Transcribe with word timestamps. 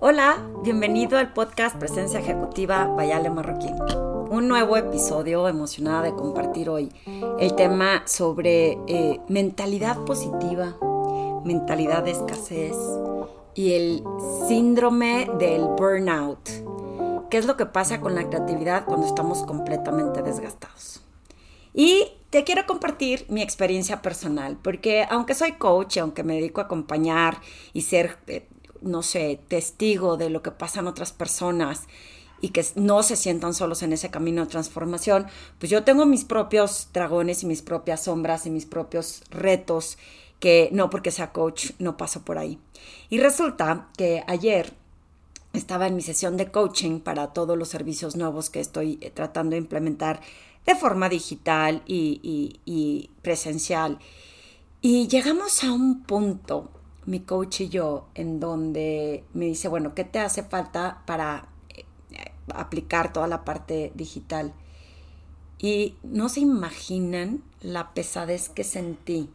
Hola, 0.00 0.36
bienvenido 0.62 1.18
al 1.18 1.32
podcast 1.32 1.76
Presencia 1.76 2.20
Ejecutiva 2.20 2.86
Bayale 2.86 3.30
Marroquín. 3.30 3.74
Un 4.30 4.48
nuevo 4.48 4.76
episodio, 4.76 5.48
emocionada 5.48 6.02
de 6.02 6.14
compartir 6.14 6.68
hoy 6.68 6.92
el 7.38 7.54
tema 7.54 8.02
sobre 8.06 8.78
eh, 8.86 9.20
mentalidad 9.28 9.98
positiva, 10.04 10.76
mentalidad 11.44 12.04
de 12.04 12.12
escasez 12.12 12.76
y 13.54 13.72
el 13.72 14.04
síndrome 14.48 15.28
del 15.38 15.62
burnout. 15.62 16.48
¿Qué 17.28 17.38
es 17.38 17.46
lo 17.46 17.56
que 17.56 17.66
pasa 17.66 18.00
con 18.00 18.14
la 18.14 18.28
creatividad 18.28 18.84
cuando 18.84 19.06
estamos 19.06 19.42
completamente 19.44 20.22
desgastados? 20.22 21.02
Y 21.74 22.12
te 22.30 22.44
quiero 22.44 22.66
compartir 22.66 23.26
mi 23.28 23.42
experiencia 23.42 24.02
personal, 24.02 24.58
porque 24.62 25.06
aunque 25.10 25.34
soy 25.34 25.52
coach, 25.52 25.98
aunque 25.98 26.22
me 26.22 26.34
dedico 26.34 26.60
a 26.60 26.64
acompañar 26.64 27.40
y 27.72 27.82
ser, 27.82 28.18
eh, 28.26 28.48
no 28.82 29.02
sé, 29.02 29.40
testigo 29.48 30.16
de 30.16 30.30
lo 30.30 30.42
que 30.42 30.50
pasa 30.50 30.80
en 30.80 30.86
otras 30.86 31.12
personas 31.12 31.82
y 32.40 32.48
que 32.48 32.64
no 32.74 33.02
se 33.02 33.16
sientan 33.16 33.54
solos 33.54 33.82
en 33.82 33.92
ese 33.92 34.10
camino 34.10 34.42
de 34.42 34.50
transformación, 34.50 35.26
pues 35.58 35.70
yo 35.70 35.84
tengo 35.84 36.06
mis 36.06 36.24
propios 36.24 36.88
dragones 36.92 37.42
y 37.42 37.46
mis 37.46 37.62
propias 37.62 38.04
sombras 38.04 38.46
y 38.46 38.50
mis 38.50 38.66
propios 38.66 39.22
retos 39.30 39.96
que 40.40 40.68
no 40.72 40.90
porque 40.90 41.12
sea 41.12 41.32
coach 41.32 41.70
no 41.78 41.96
paso 41.96 42.24
por 42.24 42.38
ahí. 42.38 42.58
Y 43.10 43.20
resulta 43.20 43.88
que 43.96 44.24
ayer 44.26 44.74
estaba 45.52 45.86
en 45.86 45.94
mi 45.94 46.02
sesión 46.02 46.36
de 46.36 46.50
coaching 46.50 46.98
para 47.00 47.28
todos 47.28 47.56
los 47.56 47.68
servicios 47.68 48.16
nuevos 48.16 48.50
que 48.50 48.60
estoy 48.60 48.98
eh, 49.00 49.10
tratando 49.10 49.52
de 49.52 49.58
implementar 49.58 50.20
de 50.66 50.74
forma 50.74 51.08
digital 51.08 51.82
y, 51.86 53.10
presencial. 53.22 53.98
Y 54.80 55.08
llegamos 55.08 55.62
a 55.64 55.72
un 55.72 56.02
punto, 56.02 56.70
mi 57.06 57.20
coach 57.20 57.62
y 57.62 57.68
yo, 57.68 58.06
en 58.14 58.40
donde 58.40 59.24
me 59.34 59.46
dice, 59.46 59.68
bueno, 59.68 59.94
¿qué 59.94 60.04
te 60.04 60.18
hace 60.18 60.42
falta 60.42 61.02
para 61.06 61.48
eh, 61.70 61.84
aplicar 62.54 63.12
toda 63.12 63.26
la 63.26 63.44
parte 63.44 63.92
digital? 63.94 64.52
Y 65.58 65.96
no 66.02 66.28
se 66.28 66.40
imaginan 66.40 67.42
la 67.60 67.94
pesadez 67.94 68.48
que 68.48 68.64
sentí, 68.64 69.30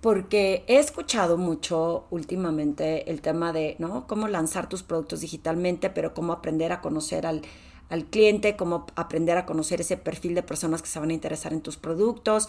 porque 0.00 0.64
he 0.66 0.78
escuchado 0.78 1.36
mucho 1.36 2.06
últimamente 2.10 3.10
el 3.10 3.20
tema 3.20 3.52
de, 3.52 3.76
¿no? 3.78 4.06
Cómo 4.06 4.28
lanzar 4.28 4.68
tus 4.68 4.82
productos 4.82 5.20
digitalmente, 5.20 5.90
pero 5.90 6.14
cómo 6.14 6.32
aprender 6.32 6.72
a 6.72 6.80
conocer 6.80 7.26
al, 7.26 7.42
al 7.90 8.06
cliente, 8.06 8.56
cómo 8.56 8.86
aprender 8.94 9.36
a 9.36 9.44
conocer 9.44 9.82
ese 9.82 9.98
perfil 9.98 10.34
de 10.34 10.42
personas 10.42 10.80
que 10.80 10.88
se 10.88 10.98
van 10.98 11.10
a 11.10 11.14
interesar 11.14 11.52
en 11.52 11.60
tus 11.60 11.76
productos. 11.76 12.48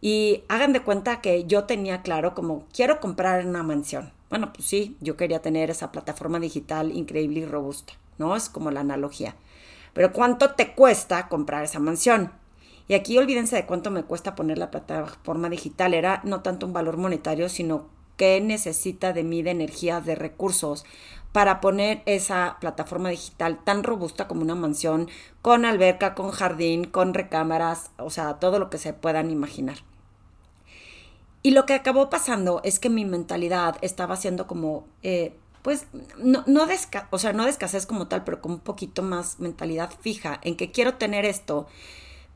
Y 0.00 0.44
hagan 0.48 0.72
de 0.72 0.82
cuenta 0.82 1.20
que 1.20 1.44
yo 1.44 1.64
tenía 1.64 2.02
claro 2.02 2.34
como 2.34 2.64
quiero 2.72 3.00
comprar 3.00 3.46
una 3.46 3.62
mansión. 3.62 4.12
Bueno, 4.30 4.52
pues 4.52 4.66
sí, 4.66 4.96
yo 5.00 5.16
quería 5.16 5.42
tener 5.42 5.70
esa 5.70 5.92
plataforma 5.92 6.38
digital 6.40 6.92
increíble 6.96 7.40
y 7.40 7.46
robusta, 7.46 7.94
¿no? 8.18 8.36
Es 8.36 8.48
como 8.48 8.70
la 8.70 8.80
analogía. 8.80 9.34
Pero 9.92 10.12
¿cuánto 10.12 10.52
te 10.52 10.72
cuesta 10.74 11.28
comprar 11.28 11.64
esa 11.64 11.80
mansión? 11.80 12.32
Y 12.88 12.94
aquí 12.94 13.18
olvídense 13.18 13.56
de 13.56 13.66
cuánto 13.66 13.90
me 13.90 14.04
cuesta 14.04 14.34
poner 14.34 14.58
la 14.58 14.70
plataforma 14.70 15.48
digital. 15.48 15.94
Era 15.94 16.20
no 16.24 16.42
tanto 16.42 16.66
un 16.66 16.72
valor 16.72 16.96
monetario, 16.96 17.48
sino 17.48 17.86
qué 18.16 18.40
necesita 18.40 19.12
de 19.12 19.24
mí 19.24 19.42
de 19.42 19.50
energía, 19.50 20.00
de 20.00 20.14
recursos 20.14 20.84
para 21.32 21.60
poner 21.60 22.02
esa 22.06 22.56
plataforma 22.60 23.08
digital 23.08 23.62
tan 23.64 23.84
robusta 23.84 24.26
como 24.26 24.42
una 24.42 24.54
mansión, 24.54 25.08
con 25.42 25.64
alberca, 25.64 26.14
con 26.14 26.30
jardín, 26.30 26.84
con 26.84 27.14
recámaras, 27.14 27.92
o 27.98 28.10
sea, 28.10 28.34
todo 28.34 28.58
lo 28.58 28.70
que 28.70 28.78
se 28.78 28.92
puedan 28.92 29.30
imaginar. 29.30 29.78
Y 31.42 31.52
lo 31.52 31.66
que 31.66 31.74
acabó 31.74 32.10
pasando 32.10 32.60
es 32.64 32.78
que 32.78 32.90
mi 32.90 33.04
mentalidad 33.04 33.76
estaba 33.80 34.16
siendo 34.16 34.46
como, 34.46 34.86
eh, 35.02 35.34
pues, 35.62 35.86
no, 36.18 36.44
no, 36.46 36.66
o 37.10 37.18
sea, 37.18 37.32
no 37.32 37.46
de 37.46 37.86
como 37.86 38.08
tal, 38.08 38.24
pero 38.24 38.40
con 38.40 38.52
un 38.52 38.60
poquito 38.60 39.02
más 39.02 39.40
mentalidad 39.40 39.90
fija 40.00 40.40
en 40.42 40.56
que 40.56 40.70
quiero 40.70 40.94
tener 40.94 41.24
esto 41.24 41.66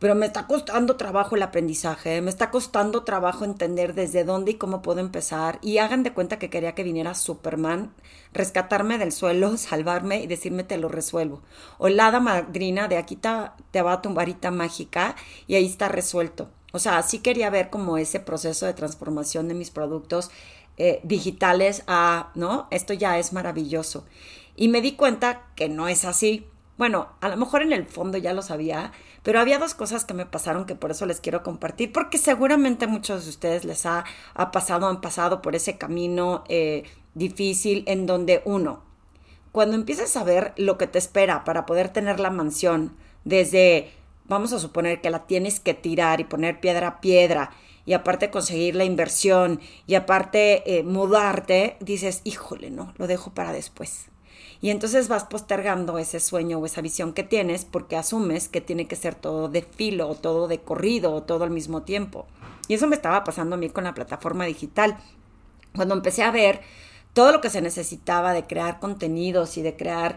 pero 0.05 0.15
me 0.15 0.27
está 0.27 0.47
costando 0.47 0.97
trabajo 0.97 1.35
el 1.35 1.43
aprendizaje, 1.43 2.21
me 2.21 2.29
está 2.29 2.51
costando 2.51 3.05
trabajo 3.05 3.45
entender 3.47 3.95
desde 3.95 4.25
dónde 4.25 4.51
y 4.51 4.55
cómo 4.57 4.83
puedo 4.83 5.01
empezar. 5.01 5.59
Y 5.63 5.79
hagan 5.79 6.03
de 6.03 6.13
cuenta 6.13 6.39
que 6.39 6.51
quería 6.51 6.75
que 6.75 6.83
viniera 6.83 7.15
Superman, 7.15 7.91
rescatarme 8.35 8.99
del 8.99 9.13
suelo, 9.13 9.57
salvarme 9.57 10.23
y 10.23 10.27
decirme 10.27 10.63
te 10.63 10.77
lo 10.77 10.89
resuelvo. 10.89 11.41
O 11.79 11.89
la 11.89 12.21
madrina 12.21 12.87
de 12.87 12.99
aquí 12.99 13.17
te, 13.17 13.83
va 13.83 13.93
a 13.93 14.03
tu 14.03 14.13
varita 14.13 14.51
mágica 14.51 15.17
y 15.47 15.55
ahí 15.55 15.65
está 15.65 15.89
resuelto. 15.89 16.51
O 16.75 16.81
sea, 16.81 17.01
sí 17.03 17.21
quería 17.21 17.51
ver 17.51 17.71
como 17.71 17.99
ese 17.99 18.19
proceso 18.19 18.67
de 18.67 18.75
transformación 18.75 19.47
de 19.47 19.55
mis 19.55 19.71
productos 19.71 20.33
eh, 20.77 20.99
digitales 21.05 21.85
a, 21.87 22.33
¿no? 22.35 22.67
Esto 22.73 22.93
ya 22.93 23.17
es 23.17 23.33
maravilloso. 23.33 24.05
Y 24.57 24.67
me 24.67 24.81
di 24.81 24.97
cuenta 24.97 25.47
que 25.55 25.69
no 25.69 25.87
es 25.87 26.05
así. 26.05 26.49
Bueno, 26.77 27.11
a 27.21 27.29
lo 27.29 27.37
mejor 27.37 27.63
en 27.63 27.73
el 27.73 27.87
fondo 27.87 28.19
ya 28.19 28.35
lo 28.35 28.43
sabía, 28.43 28.91
pero 29.23 29.39
había 29.39 29.61
dos 29.61 29.75
cosas 29.75 30.05
que 30.05 30.15
me 30.15 30.27
pasaron 30.27 30.67
que 30.67 30.75
por 30.75 30.91
eso 30.91 31.07
les 31.07 31.21
quiero 31.21 31.45
compartir, 31.45 31.93
porque 31.93 32.19
seguramente 32.19 32.89
muchos 32.89 33.23
de 33.23 33.31
ustedes 33.31 33.65
les 33.65 33.87
ha, 33.87 34.05
pasado, 34.53 34.89
han 34.89 35.01
pasado 35.01 35.43
por 35.43 35.55
ese 35.55 35.79
camino 35.79 36.43
eh, 36.49 36.83
difícil 37.15 37.85
en 37.87 38.07
donde 38.07 38.43
uno, 38.47 38.83
cuando 39.53 39.77
empieces 39.77 40.17
a 40.17 40.25
ver 40.25 40.53
lo 40.57 40.77
que 40.77 40.89
te 40.89 40.99
espera 40.99 41.45
para 41.45 41.67
poder 41.67 41.91
tener 41.91 42.19
la 42.19 42.31
mansión, 42.31 42.97
desde, 43.25 43.93
vamos 44.27 44.53
a 44.53 44.59
suponer 44.59 45.01
que 45.01 45.11
la 45.11 45.27
tienes 45.27 45.61
que 45.61 45.75
tirar 45.75 46.21
y 46.21 46.25
poner 46.25 46.61
piedra 46.61 46.89
a 46.89 47.01
piedra, 47.01 47.51
y 47.87 47.93
aparte 47.93 48.31
conseguir 48.31 48.75
la 48.75 48.85
inversión, 48.85 49.61
y 49.87 49.95
aparte 49.95 50.79
eh, 50.79 50.83
mudarte, 50.83 51.77
dices, 51.81 52.21
híjole, 52.25 52.71
no, 52.71 52.95
lo 52.97 53.07
dejo 53.07 53.33
para 53.33 53.53
después. 53.53 54.07
Y 54.61 54.71
entonces 54.71 55.09
vas 55.09 55.25
postergando 55.25 55.99
ese 55.99 56.21
sueño 56.21 56.59
o 56.59 56.65
esa 56.65 56.81
visión 56.81 57.13
que 57.13 57.23
tienes 57.23 57.67
porque 57.67 57.97
asumes 57.97 58.49
que 58.49 58.63
tiene 58.63 58.87
que 58.87 58.97
ser 58.97 59.15
todo 59.15 59.49
de 59.51 59.61
filo 59.61 60.09
o 60.09 60.15
todo 60.15 60.49
de 60.49 60.61
corrido 60.61 61.13
o 61.13 61.23
todo 61.23 61.45
al 61.45 61.51
mismo 61.51 61.83
tiempo. 61.83 62.27
Y 62.67 62.73
eso 62.73 62.87
me 62.87 62.97
estaba 62.97 63.25
pasando 63.25 63.57
a 63.57 63.59
mí 63.59 63.69
con 63.69 63.85
la 63.85 63.93
plataforma 63.93 64.47
digital. 64.47 64.97
Cuando 65.75 65.95
empecé 65.95 66.23
a 66.23 66.31
ver 66.31 66.63
todo 67.13 67.31
lo 67.33 67.41
que 67.43 67.51
se 67.51 67.61
necesitaba 67.61 68.33
de 68.33 68.45
crear 68.45 68.81
contenidos 68.81 69.59
y 69.59 69.63
de 69.63 69.77
crear, 69.77 70.17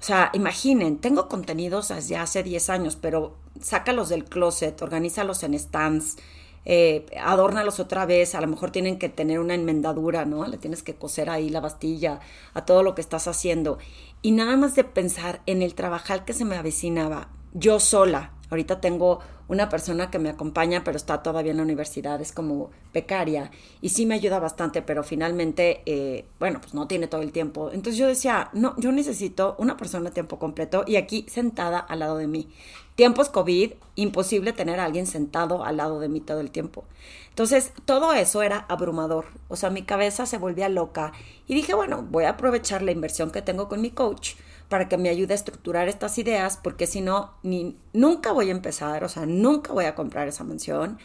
o 0.00 0.04
sea, 0.04 0.30
imaginen, 0.32 0.98
tengo 0.98 1.28
contenidos 1.28 1.88
desde 1.88 2.16
hace 2.16 2.44
10 2.44 2.70
años, 2.70 2.96
pero 2.96 3.34
sácalos 3.60 4.08
del 4.08 4.24
closet, 4.24 4.80
organízalos 4.82 5.42
en 5.42 5.58
stands, 5.58 6.16
eh, 6.64 7.06
adórnalos 7.22 7.80
otra 7.80 8.04
vez, 8.04 8.34
a 8.34 8.40
lo 8.40 8.46
mejor 8.46 8.70
tienen 8.70 8.98
que 8.98 9.08
tener 9.08 9.38
una 9.40 9.54
enmendadura, 9.54 10.24
¿no? 10.24 10.46
Le 10.46 10.58
tienes 10.58 10.82
que 10.82 10.94
coser 10.94 11.30
ahí 11.30 11.48
la 11.48 11.60
bastilla 11.60 12.20
a 12.52 12.66
todo 12.66 12.82
lo 12.82 12.94
que 12.94 13.00
estás 13.00 13.26
haciendo. 13.26 13.78
Y 14.20 14.32
nada 14.32 14.56
más 14.56 14.74
de 14.74 14.84
pensar 14.84 15.40
en 15.46 15.62
el 15.62 15.74
trabajar 15.74 16.24
que 16.24 16.34
se 16.34 16.44
me 16.44 16.56
avecinaba, 16.56 17.30
yo 17.54 17.80
sola, 17.80 18.32
ahorita 18.50 18.80
tengo 18.80 19.20
una 19.48 19.68
persona 19.68 20.10
que 20.10 20.18
me 20.18 20.28
acompaña, 20.28 20.84
pero 20.84 20.96
está 20.96 21.22
todavía 21.22 21.52
en 21.52 21.56
la 21.56 21.62
universidad, 21.62 22.20
es 22.20 22.32
como 22.32 22.70
becaria, 22.92 23.50
y 23.80 23.88
sí 23.90 24.04
me 24.06 24.14
ayuda 24.14 24.38
bastante, 24.38 24.82
pero 24.82 25.02
finalmente, 25.02 25.82
eh, 25.86 26.26
bueno, 26.38 26.60
pues 26.60 26.74
no 26.74 26.86
tiene 26.86 27.06
todo 27.06 27.22
el 27.22 27.32
tiempo. 27.32 27.70
Entonces 27.72 27.98
yo 27.98 28.06
decía, 28.06 28.50
no, 28.52 28.74
yo 28.78 28.92
necesito 28.92 29.56
una 29.58 29.76
persona 29.76 30.10
a 30.10 30.12
tiempo 30.12 30.38
completo 30.38 30.84
y 30.86 30.96
aquí 30.96 31.24
sentada 31.28 31.78
al 31.78 32.00
lado 32.00 32.18
de 32.18 32.26
mí. 32.26 32.48
Tiempos 32.94 33.28
COVID, 33.28 33.74
imposible 33.94 34.52
tener 34.52 34.80
a 34.80 34.84
alguien 34.84 35.06
sentado 35.06 35.64
al 35.64 35.76
lado 35.76 36.00
de 36.00 36.08
mí 36.08 36.20
todo 36.20 36.40
el 36.40 36.50
tiempo. 36.50 36.84
Entonces, 37.28 37.72
todo 37.84 38.12
eso 38.12 38.42
era 38.42 38.66
abrumador. 38.68 39.26
O 39.46 39.54
sea, 39.54 39.70
mi 39.70 39.82
cabeza 39.82 40.26
se 40.26 40.38
volvía 40.38 40.68
loca 40.68 41.12
y 41.46 41.54
dije, 41.54 41.74
bueno, 41.74 42.04
voy 42.10 42.24
a 42.24 42.30
aprovechar 42.30 42.82
la 42.82 42.90
inversión 42.90 43.30
que 43.30 43.40
tengo 43.40 43.68
con 43.68 43.80
mi 43.80 43.90
coach 43.90 44.34
para 44.68 44.88
que 44.88 44.98
me 44.98 45.08
ayude 45.08 45.32
a 45.32 45.36
estructurar 45.36 45.88
estas 45.88 46.18
ideas, 46.18 46.58
porque 46.62 46.86
si 46.86 47.00
no, 47.00 47.34
ni, 47.42 47.76
nunca 47.92 48.32
voy 48.32 48.48
a 48.48 48.52
empezar, 48.52 49.04
o 49.04 49.08
sea, 49.08 49.26
nunca 49.26 49.72
voy 49.72 49.86
a 49.86 49.94
comprar 49.94 50.28
esa 50.28 50.44
mansión, 50.44 50.98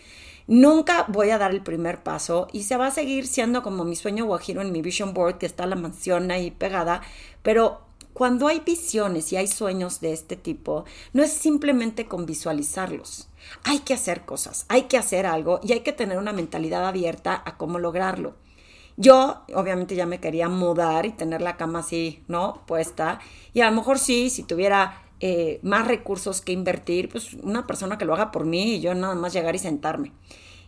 nunca 0.47 1.05
voy 1.07 1.29
a 1.29 1.37
dar 1.37 1.51
el 1.51 1.61
primer 1.61 2.03
paso 2.03 2.47
y 2.51 2.63
se 2.63 2.77
va 2.77 2.87
a 2.87 2.91
seguir 2.91 3.25
siendo 3.27 3.63
como 3.63 3.85
mi 3.85 3.95
sueño 3.95 4.25
guajiro 4.25 4.61
en 4.61 4.71
mi 4.71 4.81
vision 4.81 5.13
board, 5.13 5.37
que 5.37 5.45
está 5.45 5.65
la 5.65 5.75
mansión 5.75 6.29
ahí 6.31 6.51
pegada, 6.51 7.01
pero 7.41 7.81
cuando 8.13 8.47
hay 8.47 8.59
visiones 8.59 9.31
y 9.33 9.37
hay 9.37 9.47
sueños 9.47 9.99
de 9.99 10.13
este 10.13 10.35
tipo, 10.35 10.85
no 11.13 11.23
es 11.23 11.33
simplemente 11.33 12.05
con 12.05 12.27
visualizarlos. 12.27 13.27
Hay 13.63 13.79
que 13.79 13.95
hacer 13.95 14.23
cosas, 14.23 14.65
hay 14.69 14.83
que 14.83 14.97
hacer 14.97 15.25
algo 15.25 15.59
y 15.63 15.73
hay 15.73 15.79
que 15.79 15.93
tener 15.93 16.19
una 16.19 16.31
mentalidad 16.31 16.87
abierta 16.87 17.41
a 17.43 17.57
cómo 17.57 17.79
lograrlo. 17.79 18.35
Yo, 18.97 19.43
obviamente, 19.55 19.95
ya 19.95 20.05
me 20.05 20.19
quería 20.19 20.49
mudar 20.49 21.05
y 21.05 21.11
tener 21.11 21.41
la 21.41 21.57
cama 21.57 21.79
así, 21.79 22.23
¿no? 22.27 22.63
Puesta. 22.67 23.19
Y 23.53 23.61
a 23.61 23.69
lo 23.69 23.75
mejor 23.75 23.99
sí, 23.99 24.29
si 24.29 24.43
tuviera 24.43 25.01
eh, 25.19 25.59
más 25.63 25.87
recursos 25.87 26.41
que 26.41 26.51
invertir, 26.51 27.09
pues 27.09 27.33
una 27.35 27.65
persona 27.65 27.97
que 27.97 28.05
lo 28.05 28.13
haga 28.13 28.31
por 28.31 28.45
mí 28.45 28.75
y 28.75 28.81
yo 28.81 28.93
nada 28.93 29.15
más 29.15 29.33
llegar 29.33 29.55
y 29.55 29.59
sentarme. 29.59 30.11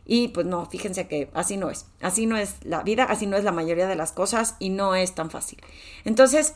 Y 0.06 0.30
pues 0.30 0.46
no, 0.46 0.66
fíjense 0.68 1.08
que 1.08 1.30
así 1.34 1.58
no 1.58 1.70
es. 1.70 1.88
Así 2.02 2.26
no 2.26 2.38
es 2.38 2.56
la 2.64 2.84
vida, 2.84 3.04
así 3.04 3.26
no 3.28 3.38
es 3.38 3.44
la 3.44 3.52
mayoría 3.52 3.88
de 3.88 3.96
las 3.96 4.12
cosas 4.12 4.56
y 4.60 4.70
no 4.70 4.96
es 4.96 5.16
tan 5.16 5.30
fácil. 5.30 5.60
Entonces, 6.04 6.54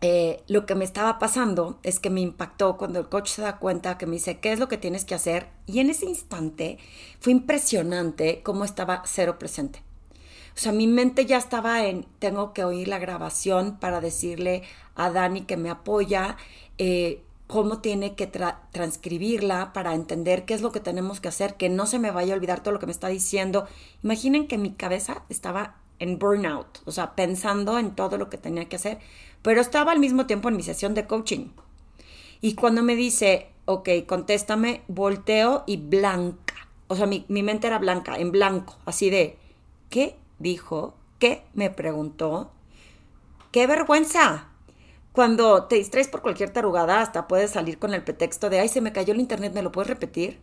eh, 0.00 0.42
lo 0.48 0.64
que 0.64 0.74
me 0.74 0.84
estaba 0.84 1.18
pasando 1.18 1.78
es 1.82 2.00
que 2.00 2.10
me 2.10 2.20
impactó 2.20 2.76
cuando 2.76 2.98
el 2.98 3.08
coach 3.08 3.28
se 3.28 3.42
da 3.42 3.58
cuenta 3.58 3.98
que 3.98 4.06
me 4.06 4.14
dice, 4.14 4.38
¿qué 4.38 4.52
es 4.52 4.58
lo 4.58 4.68
que 4.68 4.78
tienes 4.78 5.04
que 5.04 5.14
hacer? 5.14 5.48
Y 5.66 5.80
en 5.80 5.90
ese 5.90 6.06
instante 6.06 6.78
fue 7.20 7.32
impresionante 7.32 8.42
cómo 8.42 8.64
estaba 8.64 9.02
cero 9.06 9.38
presente. 9.38 9.82
O 10.54 10.58
sea, 10.58 10.72
mi 10.72 10.86
mente 10.86 11.26
ya 11.26 11.38
estaba 11.38 11.84
en, 11.86 12.06
tengo 12.18 12.52
que 12.52 12.64
oír 12.64 12.88
la 12.88 12.98
grabación 12.98 13.78
para 13.78 14.00
decirle 14.00 14.62
a 14.94 15.10
Dani 15.10 15.42
que 15.42 15.56
me 15.56 15.70
apoya, 15.70 16.36
eh, 16.78 17.22
cómo 17.52 17.80
tiene 17.80 18.14
que 18.14 18.26
transcribirla 18.26 19.74
para 19.74 19.94
entender 19.94 20.46
qué 20.46 20.54
es 20.54 20.62
lo 20.62 20.72
que 20.72 20.80
tenemos 20.80 21.20
que 21.20 21.28
hacer, 21.28 21.54
que 21.56 21.68
no 21.68 21.84
se 21.84 21.98
me 21.98 22.10
vaya 22.10 22.32
a 22.32 22.36
olvidar 22.36 22.62
todo 22.62 22.72
lo 22.72 22.80
que 22.80 22.86
me 22.86 22.92
está 22.92 23.08
diciendo. 23.08 23.66
Imaginen 24.02 24.46
que 24.46 24.56
mi 24.56 24.72
cabeza 24.72 25.24
estaba 25.28 25.76
en 25.98 26.18
burnout, 26.18 26.80
o 26.86 26.92
sea, 26.92 27.14
pensando 27.14 27.78
en 27.78 27.94
todo 27.94 28.16
lo 28.16 28.30
que 28.30 28.38
tenía 28.38 28.70
que 28.70 28.76
hacer, 28.76 29.00
pero 29.42 29.60
estaba 29.60 29.92
al 29.92 29.98
mismo 29.98 30.26
tiempo 30.26 30.48
en 30.48 30.56
mi 30.56 30.62
sesión 30.62 30.94
de 30.94 31.06
coaching. 31.06 31.50
Y 32.40 32.54
cuando 32.54 32.82
me 32.82 32.96
dice, 32.96 33.48
ok, 33.66 33.88
contéstame, 34.06 34.80
volteo 34.88 35.64
y 35.66 35.76
blanca. 35.76 36.54
O 36.88 36.96
sea, 36.96 37.06
mi, 37.06 37.26
mi 37.28 37.42
mente 37.42 37.66
era 37.66 37.78
blanca, 37.78 38.16
en 38.16 38.32
blanco, 38.32 38.78
así 38.86 39.10
de, 39.10 39.36
¿qué 39.90 40.16
dijo? 40.42 40.94
¿Qué 41.18 41.44
me 41.54 41.70
preguntó? 41.70 42.50
¡Qué 43.52 43.66
vergüenza! 43.66 44.48
Cuando 45.12 45.64
te 45.64 45.76
distraes 45.76 46.08
por 46.08 46.22
cualquier 46.22 46.50
tarugada, 46.50 47.00
hasta 47.00 47.28
puedes 47.28 47.50
salir 47.50 47.78
con 47.78 47.92
el 47.94 48.02
pretexto 48.02 48.50
de, 48.50 48.60
ay, 48.60 48.68
se 48.68 48.80
me 48.80 48.92
cayó 48.92 49.12
el 49.12 49.20
internet, 49.20 49.52
¿me 49.54 49.62
lo 49.62 49.70
puedes 49.70 49.88
repetir? 49.88 50.40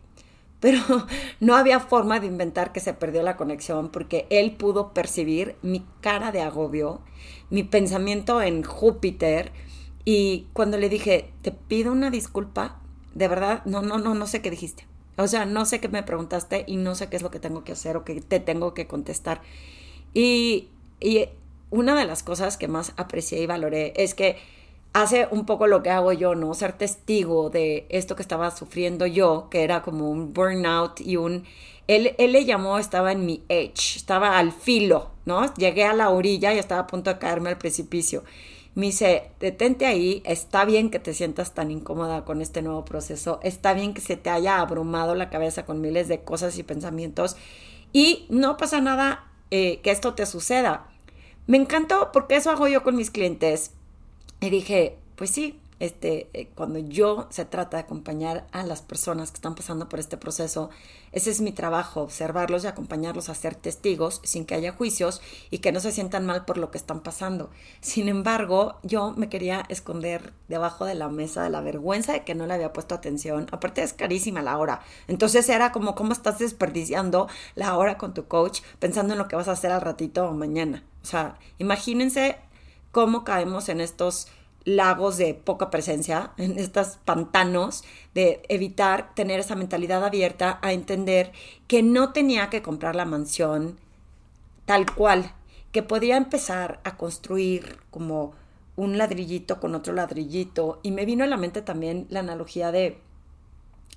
Pero 0.60 0.80
no 1.40 1.56
había 1.56 1.80
forma 1.80 2.20
de 2.20 2.26
inventar 2.26 2.72
que 2.72 2.80
se 2.80 2.94
perdió 2.94 3.22
la 3.22 3.36
conexión 3.36 3.90
porque 3.90 4.26
él 4.30 4.52
pudo 4.52 4.94
percibir 4.94 5.56
mi 5.62 5.84
cara 6.00 6.32
de 6.32 6.42
agobio, 6.42 7.00
mi 7.50 7.64
pensamiento 7.64 8.40
en 8.42 8.62
Júpiter. 8.62 9.52
Y 10.04 10.46
cuando 10.52 10.78
le 10.78 10.88
dije, 10.88 11.32
te 11.42 11.50
pido 11.50 11.92
una 11.92 12.10
disculpa, 12.10 12.80
de 13.14 13.28
verdad, 13.28 13.62
no, 13.64 13.82
no, 13.82 13.98
no, 13.98 14.14
no 14.14 14.26
sé 14.26 14.40
qué 14.40 14.50
dijiste. 14.50 14.86
O 15.16 15.26
sea, 15.26 15.44
no 15.44 15.66
sé 15.66 15.80
qué 15.80 15.88
me 15.88 16.02
preguntaste 16.02 16.64
y 16.66 16.76
no 16.76 16.94
sé 16.94 17.08
qué 17.08 17.16
es 17.16 17.22
lo 17.22 17.30
que 17.30 17.40
tengo 17.40 17.64
que 17.64 17.72
hacer 17.72 17.96
o 17.96 18.04
que 18.04 18.20
te 18.20 18.40
tengo 18.40 18.72
que 18.72 18.86
contestar. 18.86 19.42
Y, 20.14 20.68
y 21.00 21.26
una 21.70 21.94
de 21.94 22.04
las 22.04 22.22
cosas 22.22 22.56
que 22.56 22.68
más 22.68 22.92
aprecié 22.96 23.40
y 23.42 23.46
valoré 23.46 23.92
es 23.96 24.14
que 24.14 24.36
hace 24.92 25.28
un 25.30 25.46
poco 25.46 25.66
lo 25.66 25.82
que 25.82 25.90
hago 25.90 26.12
yo, 26.12 26.34
¿no? 26.34 26.52
Ser 26.54 26.72
testigo 26.72 27.50
de 27.50 27.86
esto 27.88 28.16
que 28.16 28.22
estaba 28.22 28.50
sufriendo 28.50 29.06
yo, 29.06 29.48
que 29.50 29.62
era 29.62 29.82
como 29.82 30.10
un 30.10 30.32
burnout 30.32 31.00
y 31.00 31.16
un... 31.16 31.44
Él, 31.86 32.14
él 32.18 32.32
le 32.32 32.44
llamó, 32.44 32.78
estaba 32.78 33.10
en 33.12 33.26
mi 33.26 33.42
edge, 33.48 33.96
estaba 33.96 34.38
al 34.38 34.52
filo, 34.52 35.10
¿no? 35.24 35.52
Llegué 35.54 35.84
a 35.84 35.92
la 35.92 36.10
orilla 36.10 36.54
y 36.54 36.58
estaba 36.58 36.82
a 36.82 36.86
punto 36.86 37.10
de 37.10 37.18
caerme 37.18 37.48
al 37.48 37.58
precipicio. 37.58 38.22
Me 38.76 38.86
dice, 38.86 39.32
detente 39.40 39.86
ahí, 39.86 40.22
está 40.24 40.64
bien 40.64 40.90
que 40.90 41.00
te 41.00 41.14
sientas 41.14 41.54
tan 41.54 41.72
incómoda 41.72 42.24
con 42.24 42.40
este 42.40 42.62
nuevo 42.62 42.84
proceso, 42.84 43.40
está 43.42 43.74
bien 43.74 43.94
que 43.94 44.00
se 44.00 44.16
te 44.16 44.30
haya 44.30 44.60
abrumado 44.60 45.16
la 45.16 45.28
cabeza 45.28 45.66
con 45.66 45.80
miles 45.80 46.06
de 46.06 46.20
cosas 46.20 46.56
y 46.56 46.62
pensamientos 46.62 47.36
y 47.92 48.26
no 48.28 48.56
pasa 48.56 48.80
nada 48.80 49.29
eh, 49.50 49.80
que 49.82 49.90
esto 49.90 50.14
te 50.14 50.26
suceda. 50.26 50.86
Me 51.46 51.56
encantó 51.56 52.12
porque 52.12 52.36
eso 52.36 52.50
hago 52.50 52.68
yo 52.68 52.82
con 52.82 52.96
mis 52.96 53.10
clientes 53.10 53.72
y 54.40 54.50
dije, 54.50 54.96
pues 55.16 55.30
sí, 55.30 55.58
este, 55.80 56.30
eh, 56.34 56.50
cuando 56.54 56.78
yo 56.78 57.26
se 57.30 57.44
trata 57.44 57.78
de 57.78 57.82
acompañar 57.82 58.46
a 58.52 58.62
las 58.62 58.82
personas 58.82 59.30
que 59.30 59.36
están 59.36 59.54
pasando 59.54 59.88
por 59.88 59.98
este 59.98 60.16
proceso, 60.16 60.70
ese 61.12 61.30
es 61.30 61.40
mi 61.40 61.50
trabajo, 61.50 62.02
observarlos 62.02 62.62
y 62.62 62.68
acompañarlos 62.68 63.28
a 63.28 63.34
ser 63.34 63.56
testigos 63.56 64.20
sin 64.22 64.44
que 64.44 64.54
haya 64.54 64.72
juicios 64.72 65.20
y 65.50 65.58
que 65.58 65.72
no 65.72 65.80
se 65.80 65.90
sientan 65.90 66.26
mal 66.26 66.44
por 66.44 66.58
lo 66.58 66.70
que 66.70 66.78
están 66.78 67.00
pasando. 67.00 67.50
Sin 67.80 68.08
embargo, 68.08 68.78
yo 68.82 69.12
me 69.16 69.28
quería 69.28 69.64
esconder 69.68 70.32
debajo 70.48 70.84
de 70.84 70.94
la 70.94 71.08
mesa 71.08 71.42
de 71.42 71.50
la 71.50 71.62
vergüenza 71.62 72.12
de 72.12 72.24
que 72.24 72.34
no 72.34 72.46
le 72.46 72.54
había 72.54 72.72
puesto 72.72 72.94
atención. 72.94 73.46
Aparte 73.50 73.82
es 73.82 73.92
carísima 73.94 74.42
la 74.42 74.58
hora. 74.58 74.82
Entonces 75.08 75.48
era 75.48 75.72
como, 75.72 75.94
¿cómo 75.94 76.12
estás 76.12 76.38
desperdiciando 76.38 77.26
la 77.54 77.76
hora 77.76 77.98
con 77.98 78.14
tu 78.14 78.28
coach 78.28 78.60
pensando 78.78 79.14
en 79.14 79.18
lo 79.18 79.28
que 79.28 79.36
vas 79.36 79.48
a 79.48 79.52
hacer 79.52 79.72
al 79.72 79.80
ratito 79.80 80.28
o 80.28 80.34
mañana? 80.34 80.84
O 81.02 81.06
sea, 81.06 81.38
imagínense 81.58 82.36
cómo 82.92 83.24
caemos 83.24 83.68
en 83.68 83.80
estos 83.80 84.28
lagos 84.64 85.16
de 85.16 85.34
poca 85.34 85.70
presencia, 85.70 86.32
en 86.36 86.58
estos 86.58 86.98
pantanos, 87.04 87.84
de 88.14 88.42
evitar 88.48 89.14
tener 89.14 89.40
esa 89.40 89.56
mentalidad 89.56 90.04
abierta 90.04 90.58
a 90.62 90.72
entender 90.72 91.32
que 91.66 91.82
no 91.82 92.12
tenía 92.12 92.50
que 92.50 92.62
comprar 92.62 92.94
la 92.94 93.04
mansión 93.04 93.78
tal 94.66 94.94
cual, 94.94 95.32
que 95.72 95.82
podía 95.82 96.16
empezar 96.16 96.80
a 96.84 96.96
construir 96.96 97.78
como 97.90 98.34
un 98.76 98.98
ladrillito 98.98 99.60
con 99.60 99.74
otro 99.74 99.92
ladrillito. 99.92 100.80
Y 100.82 100.90
me 100.90 101.04
vino 101.04 101.24
a 101.24 101.26
la 101.26 101.36
mente 101.36 101.62
también 101.62 102.06
la 102.08 102.20
analogía 102.20 102.72
de, 102.72 102.98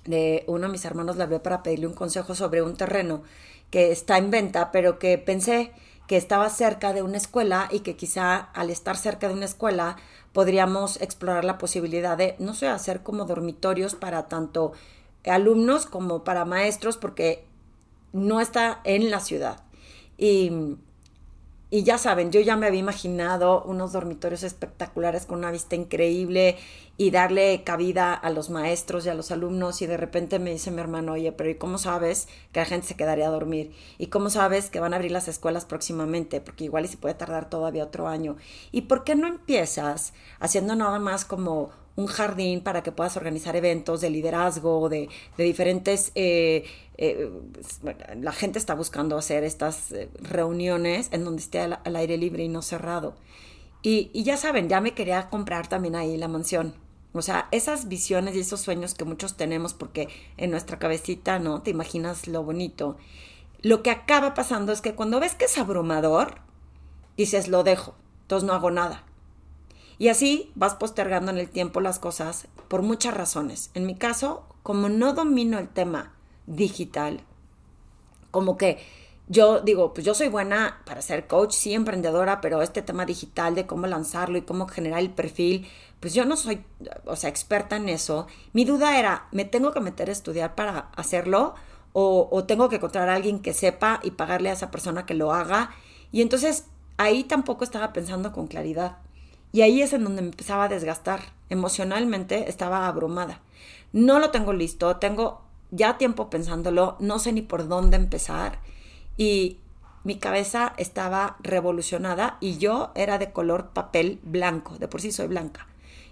de 0.04 0.44
uno 0.46 0.66
de 0.66 0.72
mis 0.72 0.84
hermanos 0.84 1.16
la 1.16 1.26
vio 1.26 1.42
para 1.42 1.62
pedirle 1.62 1.86
un 1.86 1.94
consejo 1.94 2.34
sobre 2.34 2.62
un 2.62 2.76
terreno 2.76 3.22
que 3.70 3.90
está 3.90 4.18
en 4.18 4.30
venta, 4.30 4.70
pero 4.72 4.98
que 4.98 5.18
pensé 5.18 5.72
que 6.06 6.16
estaba 6.16 6.50
cerca 6.50 6.92
de 6.92 7.02
una 7.02 7.16
escuela 7.16 7.68
y 7.70 7.80
que 7.80 7.96
quizá 7.96 8.36
al 8.36 8.70
estar 8.70 8.96
cerca 8.96 9.28
de 9.28 9.34
una 9.34 9.46
escuela 9.46 9.96
podríamos 10.32 11.00
explorar 11.00 11.44
la 11.44 11.58
posibilidad 11.58 12.16
de, 12.16 12.36
no 12.38 12.54
sé, 12.54 12.68
hacer 12.68 13.02
como 13.02 13.24
dormitorios 13.24 13.94
para 13.94 14.26
tanto 14.26 14.72
alumnos 15.24 15.86
como 15.86 16.24
para 16.24 16.44
maestros 16.44 16.96
porque 16.96 17.44
no 18.12 18.40
está 18.40 18.80
en 18.84 19.10
la 19.10 19.20
ciudad. 19.20 19.60
Y 20.18 20.76
y 21.74 21.82
ya 21.82 21.98
saben, 21.98 22.30
yo 22.30 22.40
ya 22.40 22.54
me 22.54 22.68
había 22.68 22.78
imaginado 22.78 23.64
unos 23.64 23.90
dormitorios 23.90 24.44
espectaculares 24.44 25.26
con 25.26 25.38
una 25.38 25.50
vista 25.50 25.74
increíble 25.74 26.56
y 26.96 27.10
darle 27.10 27.64
cabida 27.64 28.14
a 28.14 28.30
los 28.30 28.48
maestros 28.48 29.04
y 29.04 29.08
a 29.08 29.14
los 29.14 29.32
alumnos 29.32 29.82
y 29.82 29.86
de 29.86 29.96
repente 29.96 30.38
me 30.38 30.52
dice 30.52 30.70
mi 30.70 30.80
hermano, 30.80 31.14
oye, 31.14 31.32
pero 31.32 31.50
¿y 31.50 31.56
cómo 31.56 31.78
sabes 31.78 32.28
que 32.52 32.60
la 32.60 32.66
gente 32.66 32.86
se 32.86 32.94
quedaría 32.94 33.26
a 33.26 33.32
dormir? 33.32 33.74
¿Y 33.98 34.06
cómo 34.06 34.30
sabes 34.30 34.70
que 34.70 34.78
van 34.78 34.92
a 34.92 34.98
abrir 34.98 35.10
las 35.10 35.26
escuelas 35.26 35.64
próximamente? 35.64 36.40
Porque 36.40 36.62
igual 36.62 36.84
y 36.84 36.88
se 36.88 36.96
puede 36.96 37.16
tardar 37.16 37.50
todavía 37.50 37.82
otro 37.82 38.06
año. 38.06 38.36
¿Y 38.70 38.82
por 38.82 39.02
qué 39.02 39.16
no 39.16 39.26
empiezas 39.26 40.12
haciendo 40.38 40.76
nada 40.76 41.00
más 41.00 41.24
como 41.24 41.72
un 41.96 42.06
jardín 42.06 42.60
para 42.60 42.82
que 42.82 42.92
puedas 42.92 43.16
organizar 43.16 43.56
eventos 43.56 44.00
de 44.00 44.10
liderazgo, 44.10 44.88
de, 44.88 45.08
de 45.36 45.44
diferentes... 45.44 46.12
Eh, 46.14 46.64
eh, 46.96 47.28
la 48.20 48.30
gente 48.30 48.58
está 48.58 48.74
buscando 48.74 49.16
hacer 49.18 49.42
estas 49.42 49.90
eh, 49.90 50.08
reuniones 50.20 51.08
en 51.10 51.24
donde 51.24 51.42
esté 51.42 51.60
al, 51.60 51.96
aire 51.96 52.16
libre 52.16 52.44
y 52.44 52.48
no 52.48 52.62
cerrado. 52.62 53.14
Y, 53.82 54.10
y, 54.12 54.22
ya 54.22 54.36
saben, 54.36 54.68
ya 54.68 54.80
me 54.80 54.94
quería 54.94 55.28
comprar 55.28 55.68
también 55.68 55.96
ahí 55.96 56.16
la 56.16 56.28
mansión. 56.28 56.74
O 57.12 57.22
sea, 57.22 57.48
esas 57.52 57.88
visiones 57.88 58.34
y 58.34 58.40
esos 58.40 58.60
sueños 58.60 58.94
que 58.94 59.04
muchos 59.04 59.36
tenemos 59.36 59.74
porque 59.74 60.08
en 60.36 60.50
nuestra 60.50 60.78
cabecita, 60.78 61.38
¿no? 61.38 61.62
Te 61.62 61.70
imaginas 61.70 62.26
lo 62.26 62.42
bonito. 62.42 62.96
Lo 63.62 63.82
que 63.82 63.90
acaba 63.90 64.34
pasando 64.34 64.72
es 64.72 64.80
que 64.80 64.94
cuando 64.94 65.20
ves 65.20 65.34
que 65.34 65.44
es 65.44 65.58
abrumador, 65.58 66.36
dices, 67.16 67.48
lo 67.48 67.62
dejo, 67.62 67.94
entonces 68.22 68.46
no 68.46 68.52
hago 68.52 68.70
nada. 68.70 69.04
Y 69.98 70.08
así 70.08 70.52
vas 70.54 70.74
postergando 70.74 71.30
en 71.30 71.38
el 71.38 71.48
tiempo 71.48 71.80
las 71.80 71.98
cosas 71.98 72.48
por 72.68 72.82
muchas 72.82 73.14
razones. 73.14 73.70
En 73.74 73.86
mi 73.86 73.94
caso, 73.94 74.44
como 74.62 74.88
no 74.88 75.12
domino 75.12 75.58
el 75.58 75.68
tema 75.68 76.12
digital, 76.46 77.20
como 78.30 78.56
que 78.56 78.78
yo 79.26 79.60
digo, 79.60 79.94
pues 79.94 80.04
yo 80.04 80.14
soy 80.14 80.28
buena 80.28 80.82
para 80.84 81.00
ser 81.00 81.26
coach, 81.26 81.52
sí, 81.52 81.72
emprendedora, 81.72 82.40
pero 82.40 82.60
este 82.60 82.82
tema 82.82 83.06
digital 83.06 83.54
de 83.54 83.66
cómo 83.66 83.86
lanzarlo 83.86 84.36
y 84.36 84.42
cómo 84.42 84.68
generar 84.68 85.00
el 85.00 85.10
perfil, 85.10 85.66
pues 86.00 86.12
yo 86.12 86.26
no 86.26 86.36
soy, 86.36 86.62
o 87.06 87.16
sea, 87.16 87.30
experta 87.30 87.76
en 87.76 87.88
eso. 87.88 88.26
Mi 88.52 88.64
duda 88.64 88.98
era, 88.98 89.28
¿me 89.32 89.46
tengo 89.46 89.72
que 89.72 89.80
meter 89.80 90.10
a 90.10 90.12
estudiar 90.12 90.54
para 90.54 90.90
hacerlo? 90.96 91.54
O, 91.94 92.28
o 92.30 92.44
tengo 92.44 92.68
que 92.68 92.76
encontrar 92.76 93.08
a 93.08 93.14
alguien 93.14 93.40
que 93.40 93.54
sepa 93.54 94.00
y 94.02 94.10
pagarle 94.10 94.50
a 94.50 94.52
esa 94.52 94.70
persona 94.70 95.06
que 95.06 95.14
lo 95.14 95.32
haga. 95.32 95.70
Y 96.12 96.20
entonces 96.20 96.66
ahí 96.98 97.24
tampoco 97.24 97.64
estaba 97.64 97.92
pensando 97.94 98.32
con 98.32 98.46
claridad. 98.46 98.98
Y 99.54 99.62
ahí 99.62 99.82
es 99.82 99.92
en 99.92 100.02
donde 100.02 100.20
me 100.20 100.30
empezaba 100.30 100.64
a 100.64 100.68
desgastar. 100.68 101.20
Emocionalmente 101.48 102.50
estaba 102.50 102.88
abrumada. 102.88 103.40
No 103.92 104.18
lo 104.18 104.32
tengo 104.32 104.52
listo, 104.52 104.96
tengo 104.96 105.42
ya 105.70 105.96
tiempo 105.96 106.28
pensándolo, 106.28 106.96
no 106.98 107.20
sé 107.20 107.32
ni 107.32 107.40
por 107.40 107.68
dónde 107.68 107.96
empezar. 107.96 108.58
Y 109.16 109.58
mi 110.02 110.18
cabeza 110.18 110.74
estaba 110.76 111.36
revolucionada 111.40 112.36
y 112.40 112.58
yo 112.58 112.90
era 112.96 113.18
de 113.18 113.30
color 113.30 113.68
papel 113.68 114.18
blanco, 114.24 114.76
de 114.78 114.88
por 114.88 115.00
sí 115.00 115.12
soy 115.12 115.28
blanca. 115.28 115.68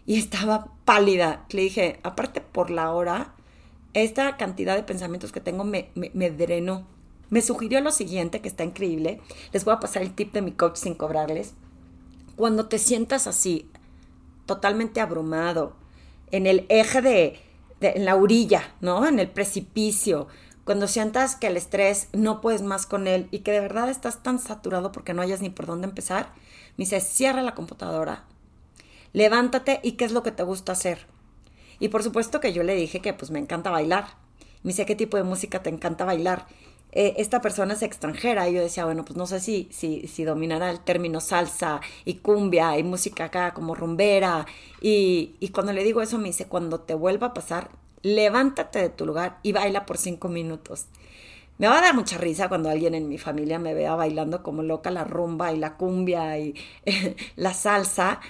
Y 0.06 0.20
estaba 0.20 0.68
pálida. 0.84 1.44
Le 1.50 1.62
dije, 1.62 1.98
aparte 2.04 2.42
por 2.42 2.70
la 2.70 2.92
hora, 2.92 3.34
esta 3.92 4.36
cantidad 4.36 4.76
de 4.76 4.84
pensamientos 4.84 5.32
que 5.32 5.40
tengo 5.40 5.64
me, 5.64 5.90
me, 5.96 6.12
me 6.14 6.30
drenó. 6.30 6.86
Me 7.28 7.42
sugirió 7.42 7.80
lo 7.80 7.90
siguiente, 7.90 8.40
que 8.40 8.46
está 8.46 8.62
increíble. 8.62 9.20
Les 9.52 9.64
voy 9.64 9.74
a 9.74 9.80
pasar 9.80 10.02
el 10.02 10.14
tip 10.14 10.32
de 10.32 10.42
mi 10.42 10.52
coach 10.52 10.76
sin 10.76 10.94
cobrarles 10.94 11.54
cuando 12.42 12.66
te 12.66 12.80
sientas 12.80 13.28
así, 13.28 13.70
totalmente 14.46 15.00
abrumado, 15.00 15.76
en 16.32 16.48
el 16.48 16.66
eje 16.70 17.00
de, 17.00 17.40
en 17.80 18.04
la 18.04 18.16
orilla, 18.16 18.74
¿no? 18.80 19.06
En 19.06 19.20
el 19.20 19.30
precipicio, 19.30 20.26
cuando 20.64 20.88
sientas 20.88 21.36
que 21.36 21.46
el 21.46 21.56
estrés 21.56 22.08
no 22.12 22.40
puedes 22.40 22.62
más 22.62 22.84
con 22.84 23.06
él 23.06 23.28
y 23.30 23.44
que 23.44 23.52
de 23.52 23.60
verdad 23.60 23.88
estás 23.88 24.24
tan 24.24 24.40
saturado 24.40 24.90
porque 24.90 25.14
no 25.14 25.22
hayas 25.22 25.40
ni 25.40 25.50
por 25.50 25.66
dónde 25.66 25.86
empezar, 25.86 26.32
me 26.76 26.84
dice, 26.84 27.00
cierra 27.00 27.42
la 27.42 27.54
computadora, 27.54 28.24
levántate 29.12 29.78
y 29.84 29.92
qué 29.92 30.04
es 30.04 30.10
lo 30.10 30.24
que 30.24 30.32
te 30.32 30.42
gusta 30.42 30.72
hacer. 30.72 31.06
Y 31.78 31.90
por 31.90 32.02
supuesto 32.02 32.40
que 32.40 32.52
yo 32.52 32.64
le 32.64 32.74
dije 32.74 32.98
que 32.98 33.12
pues 33.12 33.30
me 33.30 33.38
encanta 33.38 33.70
bailar. 33.70 34.16
Me 34.64 34.70
dice, 34.70 34.84
¿qué 34.84 34.96
tipo 34.96 35.16
de 35.16 35.22
música 35.22 35.62
te 35.62 35.70
encanta 35.70 36.04
bailar? 36.04 36.48
Eh, 36.92 37.14
esta 37.16 37.40
persona 37.40 37.74
es 37.74 37.82
extranjera. 37.82 38.48
Y 38.48 38.54
yo 38.54 38.62
decía, 38.62 38.84
bueno, 38.84 39.04
pues 39.04 39.16
no 39.16 39.26
sé 39.26 39.40
si, 39.40 39.68
si, 39.72 40.24
dominará 40.24 40.70
el 40.70 40.80
término 40.80 41.20
salsa 41.20 41.80
y 42.04 42.14
cumbia 42.14 42.78
y 42.78 42.84
música 42.84 43.24
acá 43.24 43.54
como 43.54 43.74
rumbera. 43.74 44.46
Y, 44.80 45.34
y 45.40 45.48
cuando 45.48 45.72
le 45.72 45.84
digo 45.84 46.02
eso 46.02 46.18
me 46.18 46.28
dice, 46.28 46.46
cuando 46.46 46.80
te 46.80 46.94
vuelva 46.94 47.28
a 47.28 47.34
pasar, 47.34 47.70
levántate 48.02 48.80
de 48.80 48.88
tu 48.90 49.06
lugar 49.06 49.38
y 49.42 49.52
baila 49.52 49.86
por 49.86 49.98
cinco 49.98 50.28
minutos. 50.28 50.86
Me 51.58 51.68
va 51.68 51.78
a 51.78 51.82
dar 51.82 51.94
mucha 51.94 52.18
risa 52.18 52.48
cuando 52.48 52.70
alguien 52.70 52.94
en 52.94 53.08
mi 53.08 53.18
familia 53.18 53.58
me 53.58 53.74
vea 53.74 53.94
bailando 53.94 54.42
como 54.42 54.62
loca 54.62 54.90
la 54.90 55.04
rumba 55.04 55.52
y 55.52 55.58
la 55.58 55.76
cumbia 55.76 56.38
y 56.38 56.54
la 57.36 57.54
salsa 57.54 58.20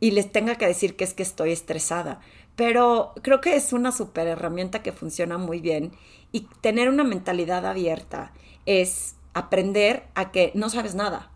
y 0.00 0.10
les 0.12 0.30
tenga 0.30 0.56
que 0.56 0.66
decir 0.66 0.96
que 0.96 1.04
es 1.04 1.14
que 1.14 1.22
estoy 1.22 1.52
estresada. 1.52 2.20
Pero 2.56 3.14
creo 3.22 3.40
que 3.40 3.56
es 3.56 3.72
una 3.72 3.92
super 3.92 4.26
herramienta 4.26 4.82
que 4.82 4.92
funciona 4.92 5.38
muy 5.38 5.60
bien 5.60 5.92
y 6.32 6.48
tener 6.60 6.88
una 6.88 7.04
mentalidad 7.04 7.66
abierta 7.66 8.32
es 8.66 9.14
aprender 9.34 10.04
a 10.14 10.30
que 10.30 10.52
no 10.54 10.68
sabes 10.70 10.94
nada. 10.94 11.30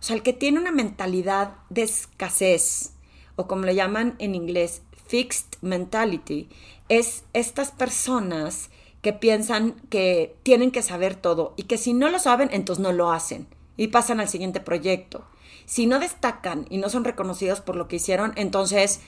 O 0.00 0.02
sea, 0.02 0.16
el 0.16 0.22
que 0.22 0.32
tiene 0.32 0.58
una 0.58 0.72
mentalidad 0.72 1.54
de 1.70 1.82
escasez, 1.82 2.94
o 3.36 3.46
como 3.46 3.64
le 3.64 3.74
llaman 3.74 4.16
en 4.18 4.34
inglés, 4.34 4.82
fixed 5.06 5.58
mentality, 5.60 6.48
es 6.88 7.24
estas 7.32 7.70
personas 7.70 8.70
que 9.02 9.12
piensan 9.12 9.72
que 9.90 10.36
tienen 10.42 10.70
que 10.70 10.82
saber 10.82 11.14
todo 11.14 11.54
y 11.56 11.64
que 11.64 11.76
si 11.76 11.92
no 11.92 12.08
lo 12.08 12.18
saben, 12.18 12.48
entonces 12.52 12.82
no 12.82 12.92
lo 12.92 13.12
hacen 13.12 13.46
y 13.76 13.88
pasan 13.88 14.20
al 14.20 14.28
siguiente 14.28 14.60
proyecto. 14.60 15.24
Si 15.66 15.86
no 15.86 15.98
destacan 15.98 16.66
y 16.70 16.78
no 16.78 16.88
son 16.88 17.04
reconocidos 17.04 17.60
por 17.60 17.76
lo 17.76 17.88
que 17.88 17.96
hicieron, 17.96 18.32
entonces 18.36 19.00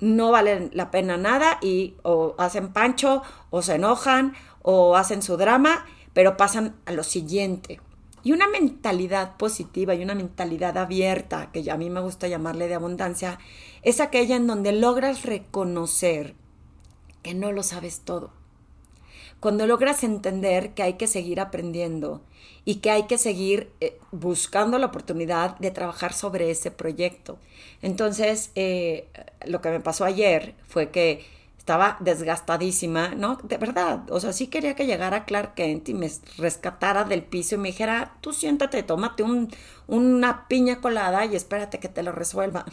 no 0.00 0.30
valen 0.30 0.70
la 0.72 0.90
pena 0.90 1.16
nada 1.16 1.58
y 1.62 1.94
o 2.02 2.34
hacen 2.38 2.72
pancho 2.72 3.22
o 3.50 3.62
se 3.62 3.76
enojan 3.76 4.34
o 4.62 4.96
hacen 4.96 5.22
su 5.22 5.36
drama, 5.36 5.86
pero 6.12 6.36
pasan 6.36 6.76
a 6.86 6.92
lo 6.92 7.02
siguiente. 7.02 7.80
Y 8.22 8.32
una 8.32 8.48
mentalidad 8.48 9.36
positiva 9.36 9.94
y 9.94 10.02
una 10.02 10.14
mentalidad 10.14 10.76
abierta, 10.76 11.50
que 11.52 11.70
a 11.70 11.76
mí 11.76 11.88
me 11.88 12.00
gusta 12.00 12.28
llamarle 12.28 12.68
de 12.68 12.74
abundancia, 12.74 13.38
es 13.82 14.00
aquella 14.00 14.36
en 14.36 14.46
donde 14.46 14.72
logras 14.72 15.24
reconocer 15.24 16.34
que 17.22 17.34
no 17.34 17.52
lo 17.52 17.62
sabes 17.62 18.00
todo 18.00 18.39
cuando 19.40 19.66
logras 19.66 20.04
entender 20.04 20.74
que 20.74 20.82
hay 20.82 20.94
que 20.94 21.06
seguir 21.06 21.40
aprendiendo 21.40 22.22
y 22.64 22.76
que 22.76 22.90
hay 22.90 23.04
que 23.04 23.18
seguir 23.18 23.70
eh, 23.80 23.98
buscando 24.12 24.78
la 24.78 24.86
oportunidad 24.86 25.58
de 25.58 25.70
trabajar 25.70 26.12
sobre 26.12 26.50
ese 26.50 26.70
proyecto. 26.70 27.38
Entonces, 27.82 28.50
eh, 28.54 29.08
lo 29.46 29.60
que 29.60 29.70
me 29.70 29.80
pasó 29.80 30.04
ayer 30.04 30.54
fue 30.68 30.90
que 30.90 31.24
estaba 31.70 31.98
desgastadísima, 32.00 33.14
¿no? 33.14 33.38
De 33.44 33.56
verdad, 33.56 34.02
o 34.10 34.18
sea, 34.18 34.32
sí 34.32 34.48
quería 34.48 34.74
que 34.74 34.86
llegara 34.86 35.24
Clark 35.24 35.54
Kent 35.54 35.88
y 35.88 35.94
me 35.94 36.10
rescatara 36.36 37.04
del 37.04 37.22
piso 37.22 37.54
y 37.54 37.58
me 37.58 37.68
dijera, 37.68 38.16
tú 38.20 38.32
siéntate, 38.32 38.82
tómate 38.82 39.22
un, 39.22 39.48
una 39.86 40.48
piña 40.48 40.80
colada 40.80 41.24
y 41.26 41.36
espérate 41.36 41.78
que 41.78 41.88
te 41.88 42.02
lo 42.02 42.10
resuelva. 42.10 42.64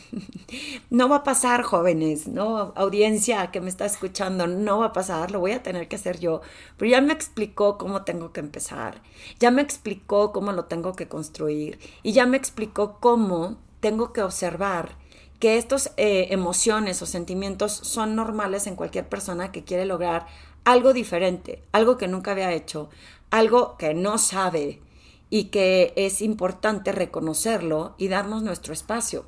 no 0.89 1.09
va 1.09 1.17
a 1.17 1.23
pasar, 1.23 1.61
jóvenes, 1.61 2.27
¿no? 2.27 2.73
Audiencia 2.75 3.51
que 3.51 3.61
me 3.61 3.69
está 3.69 3.85
escuchando, 3.85 4.47
no 4.47 4.79
va 4.79 4.87
a 4.87 4.93
pasar, 4.93 5.29
lo 5.29 5.41
voy 5.41 5.51
a 5.51 5.61
tener 5.61 5.87
que 5.87 5.97
hacer 5.97 6.19
yo. 6.19 6.41
Pero 6.77 6.89
ya 6.89 6.99
me 6.99 7.13
explicó 7.13 7.77
cómo 7.77 8.01
tengo 8.01 8.33
que 8.33 8.39
empezar, 8.39 9.03
ya 9.39 9.51
me 9.51 9.61
explicó 9.61 10.31
cómo 10.31 10.53
lo 10.53 10.65
tengo 10.65 10.95
que 10.95 11.07
construir 11.07 11.77
y 12.01 12.13
ya 12.13 12.25
me 12.25 12.37
explicó 12.37 12.97
cómo 12.99 13.57
tengo 13.79 14.11
que 14.11 14.23
observar 14.23 14.95
que 15.39 15.57
estas 15.57 15.93
eh, 15.97 16.27
emociones 16.31 17.01
o 17.01 17.05
sentimientos 17.05 17.71
son 17.71 18.15
normales 18.15 18.67
en 18.67 18.75
cualquier 18.75 19.07
persona 19.07 19.51
que 19.51 19.63
quiere 19.63 19.85
lograr 19.85 20.27
algo 20.63 20.93
diferente, 20.93 21.63
algo 21.71 21.97
que 21.97 22.07
nunca 22.07 22.31
había 22.31 22.51
hecho, 22.53 22.89
algo 23.29 23.77
que 23.77 23.93
no 23.93 24.17
sabe 24.17 24.81
y 25.29 25.45
que 25.45 25.93
es 25.95 26.21
importante 26.21 26.91
reconocerlo 26.91 27.95
y 27.97 28.07
darnos 28.07 28.43
nuestro 28.43 28.73
espacio. 28.73 29.25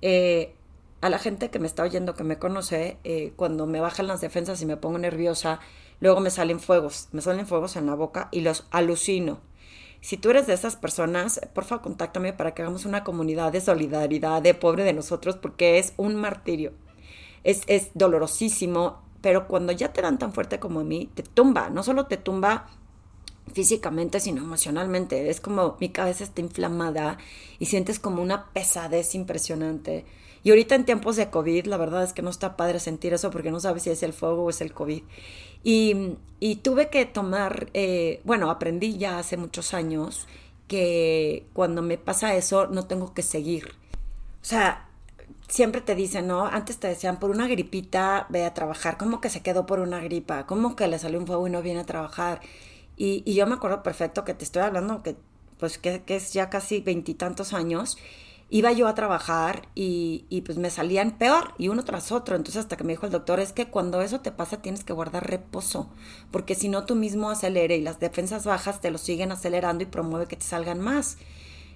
Eh, 0.00 0.54
a 1.00 1.10
la 1.10 1.18
gente 1.18 1.50
que 1.50 1.58
me 1.58 1.66
está 1.66 1.82
oyendo, 1.84 2.14
que 2.14 2.24
me 2.24 2.38
conoce, 2.38 2.98
eh, 3.04 3.32
cuando 3.36 3.66
me 3.66 3.80
bajan 3.80 4.06
las 4.06 4.20
defensas 4.20 4.60
y 4.62 4.66
me 4.66 4.76
pongo 4.76 4.98
nerviosa, 4.98 5.60
luego 6.00 6.20
me 6.20 6.30
salen 6.30 6.58
fuegos, 6.58 7.08
me 7.12 7.20
salen 7.20 7.46
fuegos 7.46 7.76
en 7.76 7.86
la 7.86 7.94
boca 7.94 8.28
y 8.32 8.40
los 8.40 8.66
alucino. 8.70 9.40
Si 10.00 10.16
tú 10.16 10.30
eres 10.30 10.46
de 10.46 10.54
esas 10.54 10.76
personas, 10.76 11.40
porfa, 11.54 11.82
contáctame 11.82 12.32
para 12.32 12.54
que 12.54 12.62
hagamos 12.62 12.84
una 12.84 13.04
comunidad 13.04 13.52
de 13.52 13.60
solidaridad, 13.60 14.42
de 14.42 14.54
pobre 14.54 14.84
de 14.84 14.92
nosotros, 14.92 15.36
porque 15.36 15.78
es 15.78 15.92
un 15.96 16.14
martirio. 16.14 16.72
Es, 17.44 17.62
es 17.66 17.90
dolorosísimo, 17.94 19.02
pero 19.20 19.48
cuando 19.48 19.72
ya 19.72 19.92
te 19.92 20.02
dan 20.02 20.18
tan 20.18 20.32
fuerte 20.32 20.60
como 20.60 20.80
a 20.80 20.84
mí, 20.84 21.10
te 21.14 21.22
tumba. 21.22 21.70
No 21.70 21.82
solo 21.82 22.06
te 22.06 22.16
tumba 22.16 22.68
físicamente, 23.52 24.20
sino 24.20 24.42
emocionalmente. 24.42 25.30
Es 25.30 25.40
como 25.40 25.76
mi 25.80 25.88
cabeza 25.88 26.24
está 26.24 26.40
inflamada 26.40 27.18
y 27.58 27.66
sientes 27.66 27.98
como 27.98 28.22
una 28.22 28.50
pesadez 28.52 29.14
impresionante. 29.14 30.04
Y 30.48 30.50
ahorita 30.50 30.76
en 30.76 30.86
tiempos 30.86 31.16
de 31.16 31.28
COVID, 31.28 31.66
la 31.66 31.76
verdad 31.76 32.02
es 32.02 32.14
que 32.14 32.22
no 32.22 32.30
está 32.30 32.56
padre 32.56 32.80
sentir 32.80 33.12
eso 33.12 33.30
porque 33.30 33.50
no 33.50 33.60
sabes 33.60 33.82
si 33.82 33.90
es 33.90 34.02
el 34.02 34.14
fuego 34.14 34.44
o 34.44 34.48
es 34.48 34.62
el 34.62 34.72
COVID. 34.72 35.02
Y, 35.62 36.14
y 36.40 36.56
tuve 36.56 36.88
que 36.88 37.04
tomar, 37.04 37.68
eh, 37.74 38.22
bueno, 38.24 38.50
aprendí 38.50 38.96
ya 38.96 39.18
hace 39.18 39.36
muchos 39.36 39.74
años 39.74 40.26
que 40.66 41.44
cuando 41.52 41.82
me 41.82 41.98
pasa 41.98 42.34
eso 42.34 42.66
no 42.66 42.86
tengo 42.86 43.12
que 43.12 43.20
seguir. 43.20 43.74
O 44.40 44.44
sea, 44.46 44.88
siempre 45.48 45.82
te 45.82 45.94
dicen, 45.94 46.26
¿no? 46.28 46.46
Antes 46.46 46.78
te 46.78 46.88
decían, 46.88 47.18
por 47.18 47.28
una 47.28 47.46
gripita 47.46 48.24
ve 48.30 48.46
a 48.46 48.54
trabajar. 48.54 48.96
¿Cómo 48.96 49.20
que 49.20 49.28
se 49.28 49.42
quedó 49.42 49.66
por 49.66 49.80
una 49.80 50.00
gripa? 50.00 50.46
¿Cómo 50.46 50.76
que 50.76 50.88
le 50.88 50.98
salió 50.98 51.18
un 51.18 51.26
fuego 51.26 51.46
y 51.46 51.50
no 51.50 51.60
viene 51.60 51.80
a 51.80 51.84
trabajar? 51.84 52.40
Y, 52.96 53.22
y 53.26 53.34
yo 53.34 53.46
me 53.46 53.56
acuerdo 53.56 53.82
perfecto 53.82 54.24
que 54.24 54.32
te 54.32 54.44
estoy 54.44 54.62
hablando 54.62 55.02
que, 55.02 55.14
pues, 55.58 55.76
que, 55.76 56.04
que 56.04 56.16
es 56.16 56.32
ya 56.32 56.48
casi 56.48 56.80
veintitantos 56.80 57.52
años 57.52 57.98
iba 58.50 58.72
yo 58.72 58.88
a 58.88 58.94
trabajar 58.94 59.68
y, 59.74 60.42
pues 60.46 60.58
me 60.58 60.70
salían 60.70 61.18
peor 61.18 61.54
y 61.58 61.68
uno 61.68 61.84
tras 61.84 62.12
otro. 62.12 62.36
Entonces 62.36 62.60
hasta 62.60 62.76
que 62.76 62.84
me 62.84 62.92
dijo 62.92 63.06
el 63.06 63.12
doctor, 63.12 63.40
es 63.40 63.52
que 63.52 63.68
cuando 63.68 64.00
eso 64.00 64.20
te 64.20 64.32
pasa 64.32 64.62
tienes 64.62 64.84
que 64.84 64.92
guardar 64.92 65.28
reposo, 65.28 65.90
porque 66.30 66.54
si 66.54 66.68
no 66.68 66.84
tú 66.84 66.94
mismo 66.94 67.30
acelere 67.30 67.76
y 67.76 67.82
las 67.82 68.00
defensas 68.00 68.44
bajas 68.44 68.80
te 68.80 68.90
lo 68.90 68.98
siguen 68.98 69.32
acelerando 69.32 69.82
y 69.82 69.86
promueve 69.86 70.26
que 70.26 70.36
te 70.36 70.44
salgan 70.44 70.80
más. 70.80 71.18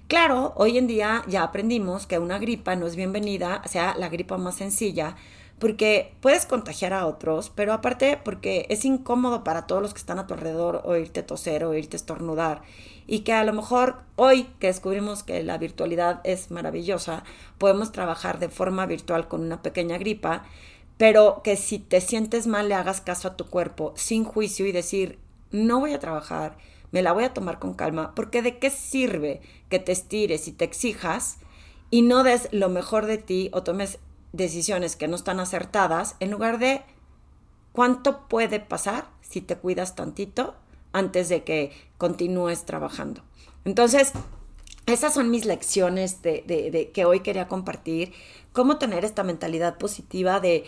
Claro, 0.07 0.53
hoy 0.57 0.77
en 0.77 0.87
día 0.87 1.23
ya 1.27 1.43
aprendimos 1.43 2.07
que 2.07 2.19
una 2.19 2.37
gripa 2.37 2.75
no 2.75 2.87
es 2.87 2.95
bienvenida, 2.95 3.61
sea 3.65 3.95
la 3.97 4.09
gripa 4.09 4.37
más 4.37 4.55
sencilla, 4.55 5.15
porque 5.63 6.11
puedes 6.19 6.45
contagiar 6.45 6.91
a 6.91 7.05
otros, 7.05 7.49
pero 7.49 7.71
aparte 7.71 8.19
porque 8.21 8.65
es 8.67 8.83
incómodo 8.83 9.45
para 9.45 9.65
todos 9.65 9.81
los 9.81 9.93
que 9.93 9.99
están 10.01 10.19
a 10.19 10.27
tu 10.27 10.33
alrededor 10.33 10.81
oírte 10.83 11.23
toser, 11.23 11.63
oírte 11.63 11.95
estornudar. 11.95 12.63
Y 13.07 13.19
que 13.19 13.31
a 13.31 13.45
lo 13.45 13.53
mejor 13.53 14.01
hoy 14.17 14.43
que 14.59 14.67
descubrimos 14.67 15.23
que 15.23 15.41
la 15.41 15.57
virtualidad 15.57 16.19
es 16.25 16.51
maravillosa, 16.51 17.23
podemos 17.59 17.93
trabajar 17.93 18.39
de 18.39 18.49
forma 18.49 18.85
virtual 18.87 19.29
con 19.29 19.39
una 19.39 19.61
pequeña 19.61 19.97
gripa, 19.97 20.43
pero 20.97 21.39
que 21.45 21.55
si 21.55 21.79
te 21.79 22.01
sientes 22.01 22.45
mal 22.45 22.67
le 22.67 22.75
hagas 22.75 22.99
caso 22.99 23.29
a 23.29 23.37
tu 23.37 23.45
cuerpo 23.45 23.93
sin 23.95 24.25
juicio 24.25 24.65
y 24.65 24.73
decir, 24.73 25.17
no 25.51 25.79
voy 25.79 25.93
a 25.93 25.99
trabajar, 25.99 26.57
me 26.91 27.01
la 27.01 27.13
voy 27.13 27.23
a 27.23 27.33
tomar 27.33 27.59
con 27.59 27.73
calma, 27.73 28.11
porque 28.15 28.41
de 28.41 28.57
qué 28.59 28.69
sirve 28.69 29.39
que 29.69 29.79
te 29.79 29.93
estires 29.93 30.49
y 30.49 30.51
te 30.51 30.65
exijas 30.65 31.37
y 31.89 32.01
no 32.01 32.25
des 32.25 32.49
lo 32.51 32.67
mejor 32.67 33.05
de 33.05 33.17
ti 33.17 33.49
o 33.53 33.63
tomes 33.63 33.99
decisiones 34.33 34.97
que 34.97 35.07
no 35.07 35.15
están 35.15 35.39
acertadas 35.39 36.15
en 36.19 36.31
lugar 36.31 36.59
de 36.59 36.81
cuánto 37.71 38.27
puede 38.27 38.59
pasar 38.59 39.07
si 39.21 39.39
te 39.39 39.55
cuidas 39.55 39.95
tantito 39.95 40.55
antes 40.91 41.29
de 41.29 41.43
que 41.43 41.71
continúes 41.97 42.65
trabajando. 42.65 43.23
Entonces, 43.63 44.11
esas 44.85 45.13
son 45.13 45.31
mis 45.31 45.45
lecciones 45.45 46.21
de, 46.21 46.91
que 46.93 47.05
hoy 47.05 47.21
quería 47.21 47.47
compartir. 47.47 48.13
Cómo 48.51 48.77
tener 48.77 49.05
esta 49.05 49.23
mentalidad 49.23 49.77
positiva 49.77 50.39
de 50.39 50.65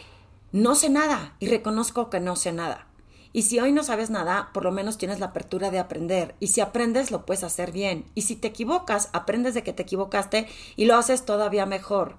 no 0.51 0.75
sé 0.75 0.89
nada 0.89 1.35
y 1.39 1.47
reconozco 1.47 2.09
que 2.09 2.19
no 2.19 2.35
sé 2.35 2.53
nada. 2.53 2.87
Y 3.33 3.41
si 3.41 3.59
hoy 3.59 3.73
no 3.73 3.83
sabes 3.83 4.09
nada, 4.09 4.49
por 4.53 4.63
lo 4.63 4.71
menos 4.71 4.97
tienes 4.97 5.19
la 5.19 5.27
apertura 5.27 5.69
de 5.69 5.79
aprender. 5.79 6.35
Y 6.39 6.47
si 6.47 6.61
aprendes, 6.61 7.11
lo 7.11 7.25
puedes 7.25 7.43
hacer 7.43 7.73
bien. 7.73 8.05
Y 8.15 8.21
si 8.21 8.37
te 8.37 8.47
equivocas, 8.47 9.09
aprendes 9.11 9.53
de 9.53 9.63
que 9.63 9.73
te 9.73 9.83
equivocaste 9.83 10.47
y 10.77 10.85
lo 10.85 10.95
haces 10.95 11.25
todavía 11.25 11.65
mejor. 11.65 12.17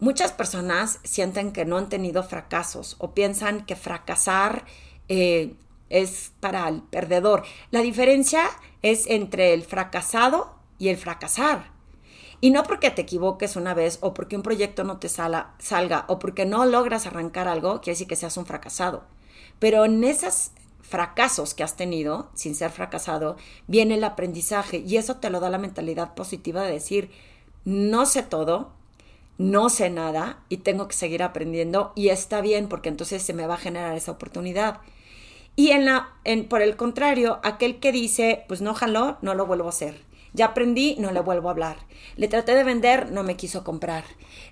Muchas 0.00 0.32
personas 0.32 1.00
sienten 1.04 1.52
que 1.52 1.64
no 1.64 1.78
han 1.78 1.88
tenido 1.88 2.22
fracasos 2.22 2.96
o 2.98 3.14
piensan 3.14 3.64
que 3.64 3.76
fracasar 3.76 4.64
eh, 5.08 5.54
es 5.88 6.32
para 6.40 6.68
el 6.68 6.82
perdedor. 6.82 7.44
La 7.70 7.80
diferencia 7.80 8.44
es 8.82 9.06
entre 9.06 9.54
el 9.54 9.62
fracasado 9.64 10.54
y 10.78 10.88
el 10.88 10.96
fracasar. 10.96 11.72
Y 12.40 12.50
no 12.50 12.64
porque 12.64 12.90
te 12.90 13.02
equivoques 13.02 13.56
una 13.56 13.72
vez 13.72 13.98
o 14.02 14.12
porque 14.12 14.36
un 14.36 14.42
proyecto 14.42 14.84
no 14.84 14.98
te 14.98 15.08
salga 15.08 16.04
o 16.08 16.18
porque 16.18 16.44
no 16.44 16.66
logras 16.66 17.06
arrancar 17.06 17.48
algo, 17.48 17.80
quiere 17.80 17.94
decir 17.94 18.08
que 18.08 18.16
seas 18.16 18.36
un 18.36 18.44
fracasado. 18.44 19.04
Pero 19.58 19.84
en 19.84 20.04
esos 20.04 20.50
fracasos 20.82 21.54
que 21.54 21.62
has 21.62 21.76
tenido, 21.76 22.30
sin 22.34 22.54
ser 22.54 22.70
fracasado, 22.70 23.36
viene 23.66 23.94
el 23.94 24.04
aprendizaje 24.04 24.78
y 24.78 24.96
eso 24.96 25.16
te 25.16 25.30
lo 25.30 25.40
da 25.40 25.48
la 25.48 25.58
mentalidad 25.58 26.14
positiva 26.14 26.62
de 26.62 26.72
decir, 26.72 27.10
no 27.64 28.04
sé 28.04 28.22
todo, 28.22 28.72
no 29.38 29.68
sé 29.68 29.90
nada 29.90 30.38
y 30.48 30.58
tengo 30.58 30.88
que 30.88 30.94
seguir 30.94 31.22
aprendiendo 31.22 31.92
y 31.94 32.08
está 32.08 32.40
bien 32.40 32.68
porque 32.68 32.88
entonces 32.88 33.22
se 33.22 33.34
me 33.34 33.46
va 33.46 33.54
a 33.54 33.58
generar 33.58 33.96
esa 33.96 34.12
oportunidad. 34.12 34.80
Y 35.56 35.70
en 35.70 35.84
la, 35.84 36.08
en, 36.24 36.48
por 36.48 36.62
el 36.62 36.76
contrario, 36.76 37.40
aquel 37.42 37.78
que 37.78 37.92
dice, 37.92 38.44
pues 38.48 38.60
no 38.60 38.74
jaló, 38.74 39.18
no 39.22 39.34
lo 39.34 39.46
vuelvo 39.46 39.66
a 39.66 39.70
hacer. 39.70 40.02
Ya 40.32 40.46
aprendí, 40.46 40.96
no 40.98 41.12
le 41.12 41.20
vuelvo 41.20 41.48
a 41.48 41.52
hablar. 41.52 41.76
Le 42.16 42.26
traté 42.26 42.56
de 42.56 42.64
vender, 42.64 43.12
no 43.12 43.22
me 43.22 43.36
quiso 43.36 43.62
comprar. 43.62 44.02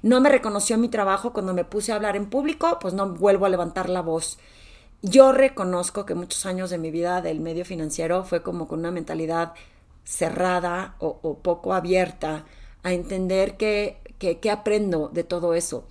No 0.02 0.20
me 0.20 0.28
reconoció 0.28 0.78
mi 0.78 0.88
trabajo 0.88 1.32
cuando 1.32 1.54
me 1.54 1.64
puse 1.64 1.90
a 1.90 1.96
hablar 1.96 2.14
en 2.14 2.30
público, 2.30 2.78
pues 2.80 2.94
no 2.94 3.08
vuelvo 3.08 3.46
a 3.46 3.48
levantar 3.48 3.88
la 3.88 4.00
voz. 4.00 4.38
Yo 5.02 5.32
reconozco 5.32 6.06
que 6.06 6.14
muchos 6.14 6.46
años 6.46 6.70
de 6.70 6.78
mi 6.78 6.92
vida 6.92 7.20
del 7.20 7.40
medio 7.40 7.64
financiero 7.64 8.22
fue 8.24 8.44
como 8.44 8.68
con 8.68 8.78
una 8.78 8.92
mentalidad 8.92 9.54
cerrada 10.04 10.94
o, 11.00 11.38
poco 11.38 11.74
abierta 11.74 12.44
a 12.84 12.92
entender 12.92 13.56
que, 13.56 13.98
que, 14.40 14.50
aprendo 14.50 15.08
de 15.12 15.24
todo 15.24 15.54
eso. 15.54 15.84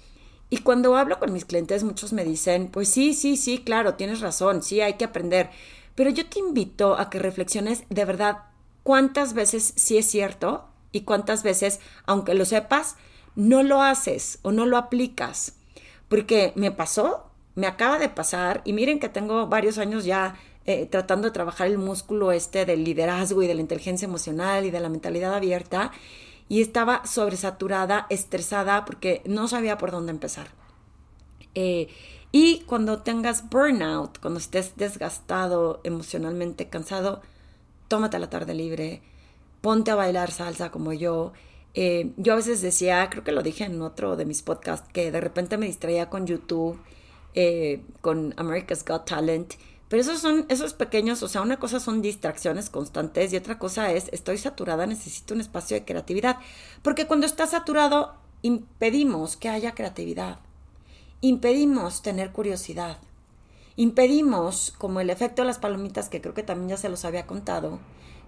Y 0.50 0.58
cuando 0.60 0.96
hablo 0.96 1.20
con 1.20 1.32
mis 1.32 1.46
clientes, 1.46 1.84
muchos 1.84 2.14
me 2.14 2.26
dicen, 2.26 2.68
pues 2.68 2.90
sí, 2.90 3.14
sí, 3.14 3.38
sí, 3.38 3.60
claro, 3.60 3.96
tienes 3.96 4.22
razón, 4.22 4.64
sí, 4.64 4.82
hay 4.82 4.94
que 4.94 5.06
aprender. 5.06 5.50
Pero 5.96 6.10
yo 6.10 6.26
te 6.28 6.40
invito 6.40 6.98
a 6.98 7.10
que 7.10 7.20
reflexiones 7.20 7.84
de 7.90 8.06
verdad 8.06 8.46
cuántas 8.84 9.34
veces 9.34 9.74
sí 9.76 9.98
es 9.98 10.08
cierto 10.08 10.66
y 10.92 11.02
cuántas 11.02 11.44
veces, 11.44 11.80
aunque 12.06 12.34
lo 12.34 12.46
sepas, 12.46 12.96
no 13.36 13.64
lo 13.64 13.82
haces 13.82 14.40
o 14.42 14.52
no 14.52 14.66
lo 14.66 14.78
aplicas. 14.78 15.56
Porque 16.10 16.52
me 16.56 16.72
pasó 16.72 17.32
me 17.56 17.68
acaba 17.68 18.00
de 18.00 18.10
pasar, 18.10 18.62
y 18.64 18.74
miren 18.74 19.00
que 19.00 19.10
tengo 19.10 19.48
varios 19.48 19.78
años 19.78 20.06
ya 20.06 20.36
eh, 20.66 20.86
tratando 20.86 21.28
de 21.28 21.32
trabajar 21.32 21.68
el 21.68 21.78
músculo 21.78 22.32
este 22.32 22.66
del 22.66 22.84
liderazgo 22.84 23.42
y 23.44 23.48
de 23.48 23.56
la 23.56 23.62
inteligencia 23.62 24.06
emocional 24.06 24.66
y 24.66 24.72
de 24.72 24.80
la 24.80 24.90
mentalidad 24.90 25.34
abierta, 25.34 25.92
y 26.52 26.62
estaba 26.62 27.06
sobresaturada, 27.06 28.08
estresada, 28.10 28.84
porque 28.84 29.22
no 29.24 29.48
sabía 29.48 29.78
por 29.78 29.90
dónde 29.90 30.12
empezar. 30.12 30.48
Eh, 31.56 31.88
y 32.34 32.60
cuando 32.66 33.04
tengas 33.04 33.50
burnout, 33.50 34.20
cuando 34.20 34.38
estés 34.38 34.76
desgastado, 34.76 35.80
emocionalmente 35.86 36.68
cansado, 36.68 37.22
tómate 37.88 38.20
la 38.20 38.30
tarde 38.30 38.54
libre, 38.54 39.02
ponte 39.62 39.92
a 39.92 39.96
bailar 39.96 40.30
salsa 40.32 40.72
como 40.72 40.92
yo. 40.92 41.32
Eh, 41.74 42.12
yo 42.18 42.34
a 42.34 42.36
veces 42.36 42.62
decía, 42.62 43.10
creo 43.10 43.24
que 43.24 43.32
lo 43.32 43.44
dije 43.44 43.64
en 43.64 43.82
otro 43.82 44.18
de 44.18 44.26
mis 44.26 44.42
podcasts, 44.42 44.90
que 44.92 45.10
de 45.10 45.22
repente 45.22 45.58
me 45.58 45.68
distraía 45.68 46.10
con 46.10 46.28
YouTube 46.28 46.78
eh, 47.34 47.82
con 48.02 48.34
America's 48.36 48.84
Got 48.84 49.06
Talent. 49.06 49.54
Pero 49.92 50.04
esos 50.04 50.22
son 50.22 50.46
esos 50.48 50.74
pequeños, 50.74 51.22
o 51.22 51.28
sea, 51.28 51.42
una 51.42 51.60
cosa 51.60 51.82
son 51.82 52.02
distracciones 52.02 52.70
constantes 52.70 53.34
y 53.34 53.36
otra 53.36 53.60
cosa 53.60 53.92
es 53.92 54.08
estoy 54.14 54.38
saturada, 54.38 54.86
necesito 54.86 55.34
un 55.34 55.42
espacio 55.42 55.76
de 55.76 55.84
creatividad. 55.84 56.38
Porque 56.82 57.08
cuando 57.08 57.26
estás 57.26 57.50
saturado, 57.50 58.16
impedimos 58.42 59.36
que 59.36 59.50
haya 59.50 59.76
creatividad. 59.76 60.40
Impedimos 61.20 62.04
tener 62.04 62.32
curiosidad. 62.32 63.00
Impedimos, 63.76 64.74
como 64.78 65.02
el 65.02 65.10
efecto 65.10 65.42
de 65.42 65.48
las 65.48 65.60
palomitas, 65.60 66.08
que 66.08 66.22
creo 66.22 66.34
que 66.34 66.44
también 66.44 66.70
ya 66.70 66.78
se 66.78 66.88
los 66.88 67.04
había 67.04 67.28
contado, 67.28 67.80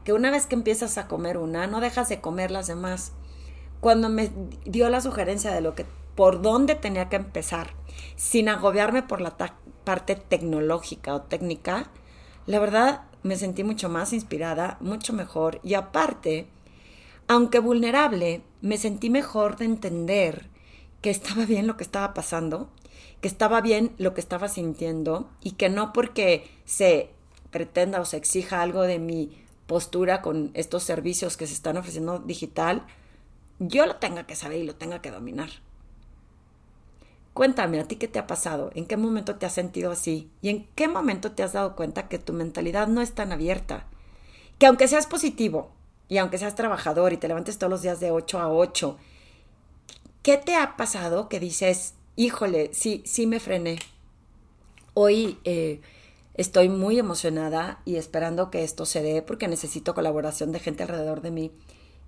que 0.03 0.11
una 0.11 0.31
vez 0.31 0.47
que 0.47 0.55
empiezas 0.55 0.97
a 0.97 1.07
comer 1.07 1.37
una, 1.37 1.65
no 1.67 1.79
dejas 1.79 2.09
de 2.09 2.19
comer 2.19 2.51
las 2.51 2.67
demás. 2.67 3.13
Cuando 3.79 4.09
me 4.09 4.33
dio 4.65 4.89
la 4.89 4.99
sugerencia 4.99 5.53
de 5.53 5.61
lo 5.61 5.75
que 5.75 5.85
por 6.15 6.41
dónde 6.41 6.75
tenía 6.75 7.07
que 7.07 7.15
empezar, 7.15 7.69
sin 8.17 8.49
agobiarme 8.49 9.01
por 9.01 9.21
la 9.21 9.37
parte 9.83 10.15
tecnológica 10.15 11.15
o 11.15 11.21
técnica, 11.21 11.91
la 12.45 12.59
verdad 12.59 13.03
me 13.23 13.37
sentí 13.37 13.63
mucho 13.63 13.89
más 13.89 14.13
inspirada, 14.13 14.77
mucho 14.81 15.13
mejor 15.13 15.59
y 15.63 15.75
aparte, 15.75 16.47
aunque 17.27 17.59
vulnerable, 17.59 18.41
me 18.61 18.77
sentí 18.77 19.09
mejor 19.09 19.57
de 19.57 19.65
entender 19.65 20.49
que 21.01 21.09
estaba 21.09 21.45
bien 21.45 21.67
lo 21.67 21.77
que 21.77 21.83
estaba 21.83 22.13
pasando, 22.13 22.69
que 23.21 23.27
estaba 23.27 23.61
bien 23.61 23.93
lo 23.97 24.13
que 24.13 24.21
estaba 24.21 24.47
sintiendo 24.49 25.29
y 25.41 25.51
que 25.51 25.69
no 25.69 25.93
porque 25.93 26.49
se 26.65 27.09
pretenda 27.51 28.01
o 28.01 28.05
se 28.05 28.17
exija 28.17 28.61
algo 28.61 28.81
de 28.81 28.99
mi 28.99 29.37
postura 29.67 30.21
con 30.21 30.51
estos 30.53 30.83
servicios 30.83 31.37
que 31.37 31.47
se 31.47 31.53
están 31.53 31.77
ofreciendo 31.77 32.19
digital, 32.19 32.85
yo 33.59 33.85
lo 33.85 33.95
tenga 33.97 34.25
que 34.25 34.35
saber 34.35 34.59
y 34.59 34.65
lo 34.65 34.75
tenga 34.75 35.01
que 35.01 35.11
dominar. 35.11 35.49
Cuéntame, 37.33 37.79
¿a 37.79 37.85
ti 37.85 37.95
qué 37.95 38.07
te 38.07 38.19
ha 38.19 38.27
pasado? 38.27 38.69
¿En 38.75 38.85
qué 38.85 38.95
momento 38.95 39.35
te 39.35 39.47
has 39.47 39.53
sentido 39.53 39.91
así? 39.91 40.29
¿Y 40.41 40.49
en 40.49 40.67
qué 40.75 40.87
momento 40.87 41.31
te 41.31 41.41
has 41.41 41.53
dado 41.53 41.75
cuenta 41.75 42.07
que 42.07 42.19
tu 42.19 42.31
mentalidad 42.31 42.87
no 42.87 43.01
es 43.01 43.13
tan 43.13 43.31
abierta? 43.31 43.87
Que 44.59 44.67
aunque 44.67 44.87
seas 44.87 45.07
positivo 45.07 45.71
y 46.09 46.19
aunque 46.19 46.37
seas 46.37 46.53
trabajador 46.53 47.11
y 47.11 47.17
te 47.17 47.27
levantes 47.27 47.57
todos 47.57 47.71
los 47.71 47.81
días 47.81 47.99
de 47.99 48.11
8 48.11 48.39
a 48.39 48.51
8, 48.51 48.97
¿qué 50.21 50.37
te 50.37 50.55
ha 50.55 50.77
pasado 50.77 51.27
que 51.27 51.39
dices, 51.39 51.95
híjole, 52.15 52.69
sí, 52.71 53.01
sí 53.03 53.25
me 53.25 53.39
frené? 53.39 53.79
Hoy 54.93 55.39
eh, 55.43 55.81
estoy 56.35 56.69
muy 56.69 56.99
emocionada 56.99 57.81
y 57.83 57.95
esperando 57.95 58.51
que 58.51 58.63
esto 58.63 58.85
se 58.85 59.01
dé 59.01 59.23
porque 59.23 59.47
necesito 59.47 59.95
colaboración 59.95 60.51
de 60.51 60.59
gente 60.59 60.83
alrededor 60.83 61.21
de 61.21 61.31
mí. 61.31 61.51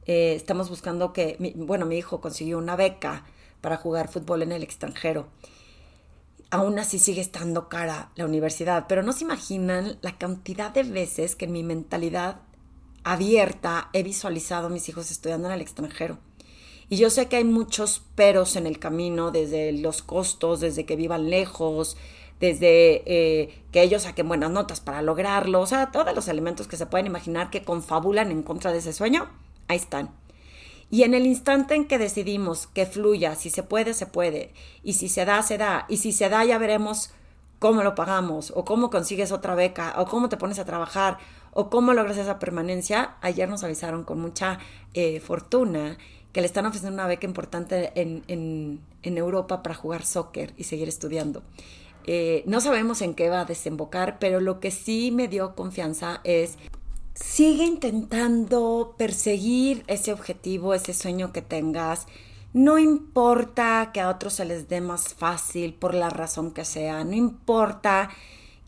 Eh, 0.05 0.35
estamos 0.35 0.69
buscando 0.69 1.13
que, 1.13 1.53
bueno, 1.55 1.87
mi 1.87 1.97
hijo 1.97 2.21
consiguió 2.21 2.59
una 2.59 2.75
beca 2.75 3.25
para 3.61 3.77
jugar 3.77 4.07
fútbol 4.07 4.41
en 4.41 4.51
el 4.51 4.63
extranjero. 4.63 5.27
Aún 6.51 6.79
así 6.79 6.99
sigue 6.99 7.21
estando 7.21 7.69
cara 7.69 8.11
la 8.15 8.25
universidad, 8.25 8.85
pero 8.87 9.03
no 9.03 9.13
se 9.13 9.23
imaginan 9.23 9.97
la 10.01 10.17
cantidad 10.17 10.71
de 10.71 10.83
veces 10.83 11.35
que 11.35 11.45
en 11.45 11.51
mi 11.51 11.63
mentalidad 11.63 12.41
abierta 13.03 13.89
he 13.93 14.03
visualizado 14.03 14.67
a 14.67 14.69
mis 14.69 14.87
hijos 14.89 15.11
estudiando 15.11 15.47
en 15.47 15.53
el 15.53 15.61
extranjero. 15.61 16.17
Y 16.87 16.97
yo 16.97 17.09
sé 17.09 17.27
que 17.27 17.37
hay 17.37 17.43
muchos 17.43 18.03
peros 18.15 18.55
en 18.55 18.67
el 18.67 18.77
camino, 18.79 19.31
desde 19.31 19.71
los 19.71 20.03
costos, 20.03 20.59
desde 20.59 20.85
que 20.85 20.95
vivan 20.95 21.29
lejos, 21.29 21.97
desde 22.39 23.01
eh, 23.05 23.63
que 23.71 23.81
ellos 23.81 24.03
saquen 24.03 24.27
buenas 24.27 24.51
notas 24.51 24.81
para 24.81 25.01
lograrlo, 25.01 25.61
o 25.61 25.67
sea, 25.67 25.91
todos 25.91 26.13
los 26.13 26.27
elementos 26.27 26.67
que 26.67 26.77
se 26.77 26.85
pueden 26.85 27.07
imaginar 27.07 27.49
que 27.49 27.63
confabulan 27.63 28.31
en 28.31 28.43
contra 28.43 28.71
de 28.71 28.79
ese 28.79 28.93
sueño, 28.93 29.29
ahí 29.67 29.77
están. 29.77 30.11
Y 30.89 31.03
en 31.03 31.13
el 31.13 31.25
instante 31.25 31.75
en 31.75 31.85
que 31.85 31.97
decidimos 31.97 32.67
que 32.67 32.85
fluya, 32.85 33.35
si 33.35 33.49
se 33.49 33.63
puede, 33.63 33.93
se 33.93 34.05
puede, 34.05 34.53
y 34.83 34.93
si 34.93 35.09
se 35.09 35.25
da, 35.25 35.41
se 35.41 35.57
da, 35.57 35.85
y 35.89 35.97
si 35.97 36.11
se 36.11 36.29
da, 36.29 36.45
ya 36.45 36.57
veremos 36.57 37.11
cómo 37.59 37.83
lo 37.83 37.95
pagamos, 37.95 38.53
o 38.55 38.65
cómo 38.65 38.89
consigues 38.89 39.31
otra 39.31 39.55
beca, 39.55 39.95
o 39.97 40.05
cómo 40.05 40.29
te 40.29 40.37
pones 40.37 40.59
a 40.59 40.65
trabajar, 40.65 41.17
o 41.51 41.69
cómo 41.69 41.93
logras 41.93 42.17
esa 42.17 42.37
permanencia. 42.37 43.15
Ayer 43.21 43.49
nos 43.49 43.63
avisaron 43.63 44.03
con 44.03 44.19
mucha 44.19 44.59
eh, 44.93 45.19
fortuna 45.19 45.97
que 46.31 46.41
le 46.41 46.47
están 46.47 46.65
ofreciendo 46.65 46.95
una 46.95 47.07
beca 47.07 47.25
importante 47.25 47.91
en, 47.95 48.23
en, 48.27 49.17
Europa 49.17 49.63
para 49.63 49.73
jugar 49.73 50.05
soccer 50.05 50.53
y 50.57 50.65
seguir 50.65 50.89
estudiando. 50.89 51.43
Eh, 52.05 52.43
no 52.45 52.59
sabemos 52.59 53.01
en 53.01 53.13
qué 53.13 53.29
va 53.29 53.39
a 53.41 53.45
desembocar, 53.45 54.19
pero 54.19 54.41
lo 54.41 54.59
que 54.59 54.69
sí 54.69 55.11
me 55.11 55.29
dio 55.29 55.55
confianza 55.55 56.19
es 56.25 56.57
sigue 57.15 57.63
intentando 57.63 58.93
perseguir 58.97 59.83
ese 59.87 60.13
objetivo, 60.13 60.73
ese 60.73 60.93
sueño 60.93 61.31
que 61.31 61.41
tengas. 61.41 62.07
No 62.53 62.77
importa 62.77 63.91
que 63.93 64.01
a 64.01 64.09
otros 64.09 64.33
se 64.33 64.45
les 64.45 64.69
dé 64.69 64.81
más 64.81 65.13
fácil 65.13 65.73
por 65.73 65.93
la 65.93 66.09
razón 66.09 66.51
que 66.51 66.65
sea, 66.65 67.03
no 67.03 67.13
importa 67.13 68.09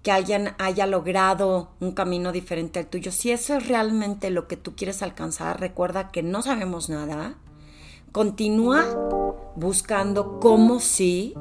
que 0.02 0.12
hayan 0.12 0.56
haya 0.58 0.86
logrado 0.86 1.72
un 1.80 1.92
camino 1.92 2.32
diferente 2.32 2.80
al 2.80 2.88
tuyo. 2.88 3.12
Si 3.12 3.32
eso 3.32 3.56
es 3.56 3.68
realmente 3.68 4.30
lo 4.30 4.48
que 4.48 4.58
tú 4.58 4.76
quieres 4.76 5.02
alcanzar, 5.02 5.60
recuerda 5.60 6.12
que 6.12 6.24
no 6.24 6.42
sabemos 6.42 6.90
nada. 6.90 7.36
Continúa 8.12 8.86
buscando 9.56 10.40
cómo 10.40 10.80
sí 10.80 11.34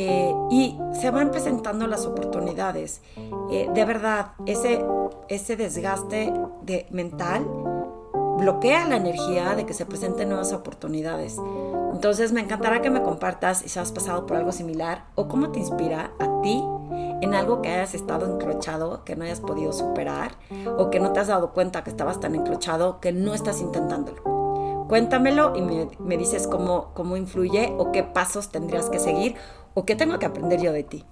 eh, 0.00 0.32
y 0.48 0.78
se 0.92 1.10
van 1.10 1.32
presentando 1.32 1.88
las 1.88 2.06
oportunidades. 2.06 3.02
Eh, 3.50 3.68
de 3.74 3.84
verdad, 3.84 4.28
ese, 4.46 4.84
ese 5.28 5.56
desgaste 5.56 6.32
de, 6.62 6.86
mental 6.90 7.44
bloquea 8.38 8.86
la 8.86 8.94
energía 8.94 9.56
de 9.56 9.66
que 9.66 9.74
se 9.74 9.86
presenten 9.86 10.28
nuevas 10.28 10.52
oportunidades. 10.52 11.36
Entonces 11.92 12.30
me 12.30 12.40
encantará 12.40 12.80
que 12.80 12.90
me 12.90 13.02
compartas 13.02 13.58
si 13.66 13.76
has 13.76 13.90
pasado 13.90 14.24
por 14.24 14.36
algo 14.36 14.52
similar 14.52 15.06
o 15.16 15.26
cómo 15.26 15.50
te 15.50 15.58
inspira 15.58 16.12
a 16.20 16.42
ti 16.42 16.62
en 17.20 17.34
algo 17.34 17.60
que 17.60 17.70
hayas 17.70 17.94
estado 17.94 18.32
encrochado, 18.32 19.02
que 19.02 19.16
no 19.16 19.24
hayas 19.24 19.40
podido 19.40 19.72
superar 19.72 20.36
o 20.78 20.90
que 20.90 21.00
no 21.00 21.12
te 21.12 21.18
has 21.18 21.26
dado 21.26 21.52
cuenta 21.52 21.82
que 21.82 21.90
estabas 21.90 22.20
tan 22.20 22.36
encrochado 22.36 23.00
que 23.00 23.10
no 23.10 23.34
estás 23.34 23.60
intentándolo. 23.60 24.38
Cuéntamelo 24.88 25.54
y 25.54 25.60
me, 26.00 26.16
dices 26.16 26.46
cómo, 26.48 26.92
cómo 26.94 27.18
influye 27.18 27.74
o 27.76 27.92
qué 27.92 28.02
pasos 28.04 28.48
tendrías 28.48 28.88
que 28.88 28.98
seguir 28.98 29.34
o 29.78 29.84
qué 29.84 29.94
tengo 29.94 30.18
que 30.18 30.26
aprender 30.26 30.60
yo 30.60 30.72
de 30.72 30.82
ti. 30.82 31.04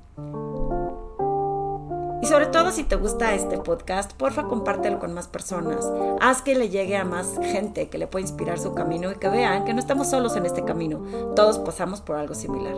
Y 2.21 2.27
sobre 2.27 2.47
todo 2.47 2.73
si 2.73 2.83
te 2.83 2.97
gusta 2.97 3.33
este 3.33 3.59
podcast, 3.59 4.13
porfa 4.15 4.49
compártelo 4.49 4.99
con 4.99 5.15
más 5.15 5.29
personas. 5.29 5.89
Haz 6.21 6.43
que 6.43 6.57
le 6.57 6.69
llegue 6.69 6.97
a 6.97 7.05
más 7.05 7.39
gente 7.41 7.89
que 7.89 7.99
le 7.99 8.09
pueda 8.09 8.23
inspirar 8.23 8.59
su 8.59 8.75
camino 8.75 9.13
y 9.13 9.17
que 9.17 9.29
vean 9.29 9.65
que 9.65 9.73
no 9.73 9.79
estamos 9.79 10.11
solos 10.11 10.35
en 10.35 10.47
este 10.47 10.65
camino. 10.65 10.99
Todos 11.37 11.61
pasamos 11.61 12.01
por 12.01 12.17
algo 12.17 12.35
similar. 12.35 12.75